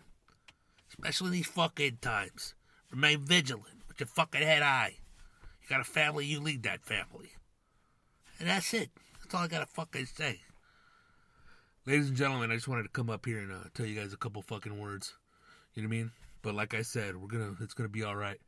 Especially 0.89 1.27
in 1.27 1.33
these 1.33 1.47
fucking 1.47 1.97
times. 2.01 2.53
Remain 2.91 3.19
vigilant. 3.19 3.83
With 3.87 3.99
your 3.99 4.07
fucking 4.07 4.41
head 4.41 4.61
high. 4.61 4.97
You 5.61 5.69
got 5.69 5.81
a 5.81 5.85
family, 5.85 6.25
you 6.25 6.39
lead 6.39 6.63
that 6.63 6.83
family. 6.83 7.31
And 8.39 8.49
that's 8.49 8.73
it. 8.73 8.89
That's 9.21 9.33
all 9.33 9.41
I 9.41 9.47
gotta 9.47 9.65
fucking 9.65 10.07
say. 10.07 10.41
Ladies 11.85 12.09
and 12.09 12.17
gentlemen, 12.17 12.51
I 12.51 12.55
just 12.55 12.67
wanted 12.67 12.83
to 12.83 12.89
come 12.89 13.09
up 13.09 13.25
here 13.25 13.39
and 13.39 13.51
uh, 13.51 13.63
tell 13.73 13.85
you 13.85 13.99
guys 13.99 14.13
a 14.13 14.17
couple 14.17 14.41
fucking 14.41 14.79
words. 14.79 15.13
You 15.73 15.83
know 15.83 15.89
what 15.89 15.95
I 15.95 15.97
mean? 15.97 16.11
But 16.41 16.55
like 16.55 16.73
I 16.73 16.81
said, 16.81 17.15
we're 17.15 17.27
gonna 17.27 17.55
it's 17.61 17.73
gonna 17.73 17.89
be 17.89 18.03
all 18.03 18.15
right. 18.15 18.39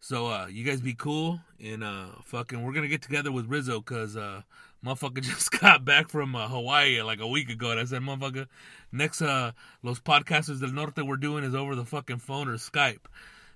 So 0.00 0.26
uh, 0.26 0.46
you 0.50 0.64
guys 0.64 0.80
be 0.80 0.94
cool 0.94 1.40
and 1.62 1.82
uh, 1.82 2.06
fucking 2.24 2.62
we're 2.62 2.72
gonna 2.72 2.88
get 2.88 3.02
together 3.02 3.32
with 3.32 3.46
Rizzo 3.46 3.80
because 3.80 4.16
uh, 4.16 4.42
motherfucker 4.84 5.20
just 5.22 5.50
got 5.50 5.84
back 5.84 6.08
from 6.08 6.36
uh, 6.36 6.48
Hawaii 6.48 7.00
like 7.02 7.20
a 7.20 7.26
week 7.26 7.48
ago, 7.48 7.70
and 7.70 7.80
I 7.80 7.84
said, 7.84 8.02
motherfucker, 8.02 8.46
next 8.92 9.22
uh, 9.22 9.52
Los 9.82 10.00
Podcasters 10.00 10.60
del 10.60 10.72
Norte 10.72 11.04
we're 11.04 11.16
doing 11.16 11.44
is 11.44 11.54
over 11.54 11.74
the 11.74 11.84
fucking 11.84 12.18
phone 12.18 12.48
or 12.48 12.56
Skype. 12.56 13.06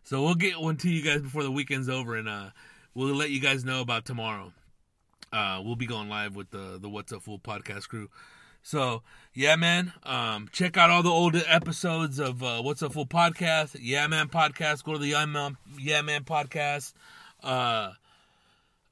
So 0.02 0.22
we'll 0.22 0.34
get 0.34 0.60
one 0.60 0.76
to 0.78 0.88
you 0.88 1.02
guys 1.02 1.20
before 1.20 1.42
the 1.42 1.50
weekend's 1.50 1.88
over, 1.88 2.16
and 2.16 2.28
uh, 2.28 2.50
we'll 2.94 3.14
let 3.14 3.30
you 3.30 3.40
guys 3.40 3.64
know 3.64 3.80
about 3.80 4.06
tomorrow. 4.06 4.52
Uh, 5.32 5.60
we'll 5.62 5.76
be 5.76 5.86
going 5.86 6.08
live 6.08 6.34
with 6.34 6.50
the 6.50 6.78
the 6.80 6.88
What's 6.88 7.12
Up 7.12 7.22
Fool 7.22 7.38
podcast 7.38 7.88
crew. 7.88 8.08
So 8.62 9.02
yeah, 9.34 9.56
man. 9.56 9.92
Um, 10.04 10.48
check 10.50 10.76
out 10.78 10.90
all 10.90 11.02
the 11.02 11.10
old 11.10 11.36
episodes 11.46 12.18
of 12.18 12.42
uh, 12.42 12.62
What's 12.62 12.82
Up 12.82 12.94
Fool 12.94 13.06
podcast. 13.06 13.76
Yeah, 13.80 14.06
man 14.06 14.28
podcast. 14.28 14.84
Go 14.84 14.94
to 14.94 14.98
the 14.98 15.08
Yeah 15.08 15.26
Man, 15.26 15.58
yeah, 15.78 16.00
man 16.00 16.24
podcast. 16.24 16.94
Uh, 17.42 17.92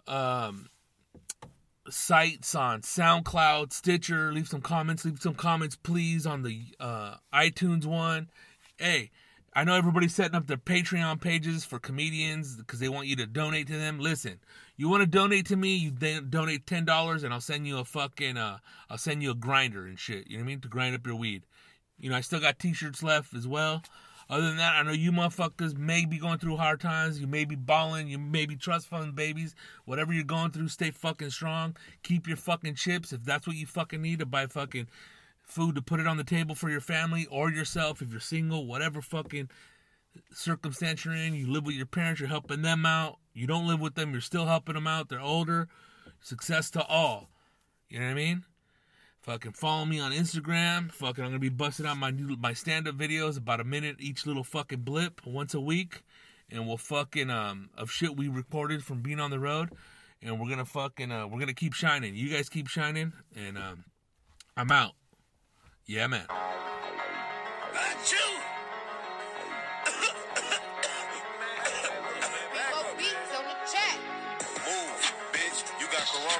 um, 0.06 0.68
sites 1.88 2.54
on 2.54 2.82
SoundCloud, 2.82 3.72
Stitcher. 3.72 4.32
Leave 4.32 4.48
some 4.48 4.60
comments. 4.60 5.04
Leave 5.04 5.20
some 5.20 5.34
comments, 5.34 5.76
please, 5.76 6.26
on 6.26 6.42
the 6.42 6.62
uh, 6.80 7.16
iTunes 7.32 7.86
one. 7.86 8.28
Hey, 8.78 9.10
I 9.54 9.64
know 9.64 9.74
everybody's 9.74 10.14
setting 10.14 10.34
up 10.34 10.46
their 10.46 10.58
Patreon 10.58 11.20
pages 11.20 11.64
for 11.64 11.78
comedians 11.78 12.56
because 12.56 12.78
they 12.78 12.90
want 12.90 13.06
you 13.06 13.16
to 13.16 13.26
donate 13.26 13.68
to 13.68 13.78
them. 13.78 13.98
Listen, 13.98 14.38
you 14.76 14.88
want 14.88 15.02
to 15.02 15.06
donate 15.06 15.46
to 15.46 15.56
me? 15.56 15.76
You 15.76 15.90
donate 15.90 16.66
ten 16.66 16.84
dollars, 16.84 17.22
and 17.22 17.32
I'll 17.32 17.40
send 17.40 17.66
you 17.66 17.78
a 17.78 17.84
fucking 17.84 18.36
uh, 18.36 18.58
I'll 18.90 18.98
send 18.98 19.22
you 19.22 19.30
a 19.30 19.34
grinder 19.34 19.86
and 19.86 19.98
shit. 19.98 20.28
You 20.28 20.36
know 20.36 20.42
what 20.42 20.46
I 20.46 20.48
mean? 20.48 20.60
To 20.60 20.68
grind 20.68 20.94
up 20.94 21.06
your 21.06 21.16
weed. 21.16 21.44
You 21.98 22.10
know, 22.10 22.16
I 22.16 22.20
still 22.20 22.40
got 22.40 22.58
T-shirts 22.58 23.02
left 23.02 23.32
as 23.32 23.48
well. 23.48 23.82
Other 24.28 24.48
than 24.48 24.56
that, 24.56 24.74
I 24.74 24.82
know 24.82 24.92
you 24.92 25.12
motherfuckers 25.12 25.76
may 25.76 26.04
be 26.04 26.18
going 26.18 26.38
through 26.38 26.56
hard 26.56 26.80
times. 26.80 27.20
You 27.20 27.28
may 27.28 27.44
be 27.44 27.54
balling. 27.54 28.08
You 28.08 28.18
may 28.18 28.44
be 28.44 28.56
trust 28.56 28.88
fund 28.88 29.14
babies. 29.14 29.54
Whatever 29.84 30.12
you're 30.12 30.24
going 30.24 30.50
through, 30.50 30.68
stay 30.68 30.90
fucking 30.90 31.30
strong. 31.30 31.76
Keep 32.02 32.26
your 32.26 32.36
fucking 32.36 32.74
chips 32.74 33.12
if 33.12 33.24
that's 33.24 33.46
what 33.46 33.56
you 33.56 33.66
fucking 33.66 34.02
need 34.02 34.18
to 34.18 34.26
buy 34.26 34.46
fucking 34.46 34.88
food 35.42 35.76
to 35.76 35.82
put 35.82 36.00
it 36.00 36.08
on 36.08 36.16
the 36.16 36.24
table 36.24 36.56
for 36.56 36.68
your 36.68 36.80
family 36.80 37.26
or 37.30 37.50
yourself 37.50 38.02
if 38.02 38.10
you're 38.10 38.18
single. 38.18 38.66
Whatever 38.66 39.00
fucking 39.00 39.48
circumstance 40.32 41.04
you're 41.04 41.14
in, 41.14 41.34
you 41.34 41.50
live 41.50 41.64
with 41.64 41.76
your 41.76 41.86
parents. 41.86 42.20
You're 42.20 42.28
helping 42.28 42.62
them 42.62 42.84
out. 42.84 43.18
You 43.32 43.46
don't 43.46 43.68
live 43.68 43.80
with 43.80 43.94
them. 43.94 44.10
You're 44.10 44.20
still 44.20 44.46
helping 44.46 44.74
them 44.74 44.88
out. 44.88 45.08
They're 45.08 45.20
older. 45.20 45.68
Success 46.20 46.70
to 46.70 46.84
all. 46.84 47.30
You 47.88 48.00
know 48.00 48.06
what 48.06 48.12
I 48.12 48.14
mean? 48.14 48.44
Fucking 49.26 49.52
follow 49.54 49.84
me 49.84 49.98
on 49.98 50.12
Instagram. 50.12 50.92
Fucking, 50.92 51.24
I'm 51.24 51.30
gonna 51.30 51.40
be 51.40 51.48
busting 51.48 51.84
out 51.84 51.96
my 51.96 52.12
new 52.12 52.36
my 52.36 52.52
stand 52.52 52.86
up 52.86 52.94
videos 52.94 53.36
about 53.36 53.58
a 53.58 53.64
minute 53.64 53.96
each 53.98 54.24
little 54.24 54.44
fucking 54.44 54.82
blip 54.82 55.20
once 55.26 55.52
a 55.52 55.58
week, 55.58 56.02
and 56.48 56.64
we'll 56.64 56.76
fucking 56.76 57.28
um 57.28 57.68
of 57.76 57.90
shit 57.90 58.16
we 58.16 58.28
recorded 58.28 58.84
from 58.84 59.00
being 59.00 59.18
on 59.18 59.32
the 59.32 59.40
road, 59.40 59.70
and 60.22 60.38
we're 60.38 60.48
gonna 60.48 60.64
fucking 60.64 61.10
uh 61.10 61.26
we're 61.26 61.40
gonna 61.40 61.54
keep 61.54 61.72
shining. 61.72 62.14
You 62.14 62.30
guys 62.30 62.48
keep 62.48 62.68
shining, 62.68 63.14
and 63.34 63.58
um 63.58 63.82
I'm 64.56 64.70
out. 64.70 64.92
Yeah, 65.86 66.06
man. 66.06 66.26
Achoo! 76.06 76.36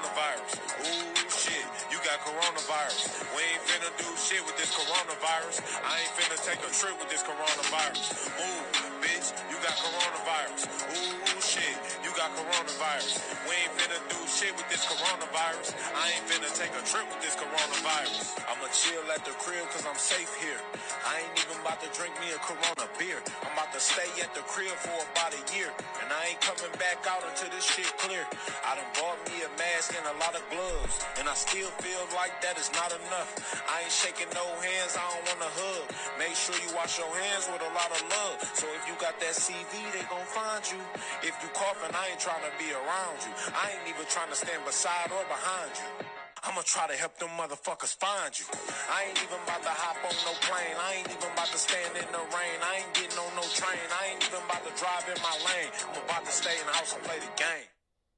coronavirus. 2.27 3.23
We 3.39 3.43
ain't 3.47 3.63
finna 3.71 3.91
do 4.03 4.09
shit 4.19 4.43
with 4.43 4.59
this 4.59 4.75
coronavirus. 4.75 5.63
I 5.87 6.03
ain't 6.03 6.13
finna 6.19 6.39
take 6.43 6.59
a 6.67 6.71
trip 6.75 6.99
with 6.99 7.07
this 7.07 7.23
coronavirus. 7.23 8.03
Move, 8.35 8.67
bitch, 8.99 9.31
you 9.47 9.57
got 9.63 9.79
coronavirus. 9.79 10.67
Ooh, 10.91 11.39
shit, 11.39 11.77
you 12.03 12.06
got 12.17 12.33
coronavirus. 12.33 13.21
We 13.45 13.53
ain't 13.61 13.77
finna 13.77 14.01
do 14.09 14.17
shit 14.25 14.57
with 14.57 14.65
this 14.73 14.89
coronavirus. 14.89 15.77
I 15.93 16.17
ain't 16.17 16.25
finna 16.25 16.49
take 16.57 16.73
a 16.73 16.81
trip 16.89 17.05
with 17.13 17.21
this 17.21 17.37
coronavirus. 17.37 18.41
I'ma 18.49 18.73
chill 18.73 19.05
at 19.13 19.21
the 19.29 19.37
crib 19.37 19.69
cause 19.69 19.85
I'm 19.85 20.01
safe 20.01 20.33
here. 20.41 20.57
I 21.05 21.21
ain't 21.21 21.37
even 21.45 21.61
about 21.61 21.85
to 21.85 21.93
drink 21.93 22.17
me 22.25 22.33
a 22.33 22.41
Corona 22.41 22.89
beer. 22.97 23.21
I'm 23.45 23.53
about 23.53 23.69
to 23.77 23.81
stay 23.85 24.09
at 24.25 24.33
the 24.33 24.41
crib 24.49 24.73
for 24.81 24.97
about 25.13 25.37
a 25.37 25.43
year. 25.53 25.69
And 26.01 26.09
I 26.09 26.33
ain't 26.33 26.41
coming 26.41 26.73
back 26.81 27.05
out 27.05 27.21
until 27.21 27.53
this 27.53 27.69
shit 27.69 27.93
clear. 28.01 28.25
I 28.65 28.81
done 28.81 28.89
bought 28.97 29.21
me 29.29 29.45
a 29.45 29.51
mask 29.61 29.93
and 29.93 30.09
a 30.09 30.17
lot 30.17 30.33
of 30.33 30.43
gloves. 30.49 31.05
And 31.21 31.29
I 31.29 31.37
still 31.37 31.69
feel 31.85 32.01
like 32.17 32.33
that 32.41 32.57
is 32.57 32.73
not 32.73 32.97
enough. 32.97 33.29
I 33.69 33.85
ain't 33.85 33.93
shaking 33.93 34.33
no 34.33 34.47
hands, 34.65 34.97
I 34.97 35.05
don't 35.05 35.37
wanna 35.37 35.53
hug. 35.53 35.85
Make 36.17 36.33
sure 36.33 36.57
you 36.65 36.73
wash 36.73 36.97
your 36.97 37.13
hands 37.13 37.45
with 37.53 37.61
a 37.61 37.73
lot 37.77 37.93
of 37.93 38.01
love. 38.09 38.41
So 38.57 38.65
if 38.73 38.89
you 38.89 38.97
got 38.97 39.21
that 39.21 39.37
CV, 39.37 39.85
they 39.93 40.01
gon' 40.09 40.25
find 40.33 40.65
you. 40.73 40.81
If 41.21 41.37
you 41.45 41.53
coughing, 41.53 41.93
I 41.93 42.06
ain't 42.11 42.21
trying 42.21 42.43
to 42.43 42.53
be 42.59 42.71
around 42.73 43.17
you. 43.25 43.33
I 43.55 43.75
ain't 43.75 43.87
even 43.89 44.07
trying 44.07 44.31
to 44.31 44.39
stand 44.39 44.65
beside 44.65 45.11
or 45.11 45.25
behind 45.27 45.73
you. 45.75 46.07
I'ma 46.47 46.63
try 46.63 46.87
to 46.87 46.95
help 46.95 47.19
them 47.19 47.31
motherfuckers 47.35 47.97
find 47.97 48.31
you. 48.31 48.47
I 48.87 49.11
ain't 49.11 49.19
even 49.19 49.39
about 49.43 49.63
to 49.67 49.75
hop 49.75 49.99
on 50.07 50.15
no 50.23 50.35
plane. 50.47 50.77
I 50.79 51.03
ain't 51.03 51.11
even 51.11 51.31
about 51.35 51.51
to 51.51 51.59
stand 51.59 51.97
in 51.99 52.07
the 52.15 52.23
rain. 52.31 52.57
I 52.63 52.87
ain't 52.87 52.93
getting 52.95 53.19
on 53.19 53.33
no 53.35 53.43
train. 53.51 53.83
I 53.91 54.15
ain't 54.15 54.23
even 54.23 54.39
about 54.47 54.63
to 54.63 54.73
drive 54.79 55.05
in 55.11 55.19
my 55.23 55.35
lane. 55.43 55.71
I'm 55.91 55.99
about 56.07 56.25
to 56.25 56.33
stay 56.33 56.55
in 56.55 56.67
the 56.67 56.75
house 56.79 56.95
and 56.95 57.03
play 57.03 57.19
the 57.19 57.33
game. 57.35 57.76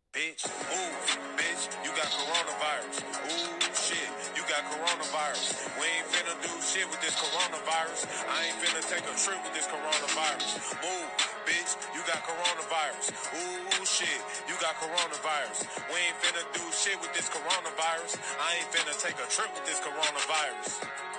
Bitch, 0.08 0.40
move, 0.72 1.36
bitch, 1.36 1.68
you 1.84 1.92
got 1.92 2.08
coronavirus. 2.08 3.04
Ooh, 3.28 3.60
shit, 3.76 4.08
you 4.32 4.40
got 4.48 4.64
coronavirus. 4.72 5.68
We 5.76 5.84
ain't 5.84 6.08
finna 6.08 6.32
do 6.40 6.48
shit 6.64 6.88
with 6.88 6.96
this 7.04 7.12
coronavirus. 7.12 8.08
I 8.24 8.48
ain't 8.48 8.56
finna 8.56 8.80
take 8.88 9.04
a 9.04 9.12
trip 9.20 9.36
with 9.44 9.52
this 9.52 9.68
coronavirus. 9.68 10.80
Move, 10.80 11.12
bitch, 11.44 11.76
you 11.92 12.00
got 12.08 12.24
coronavirus. 12.24 13.12
Ooh, 13.36 13.84
shit, 13.84 14.20
you 14.48 14.56
got 14.64 14.80
coronavirus. 14.80 15.68
We 15.92 16.00
ain't 16.00 16.16
finna 16.24 16.40
do 16.56 16.64
shit 16.72 16.96
with 17.04 17.12
this 17.12 17.28
coronavirus. 17.28 18.16
I 18.40 18.64
ain't 18.64 18.68
finna 18.72 18.96
take 18.96 19.20
a 19.20 19.28
trip 19.28 19.52
with 19.52 19.66
this 19.68 19.78
coronavirus. 19.84 21.17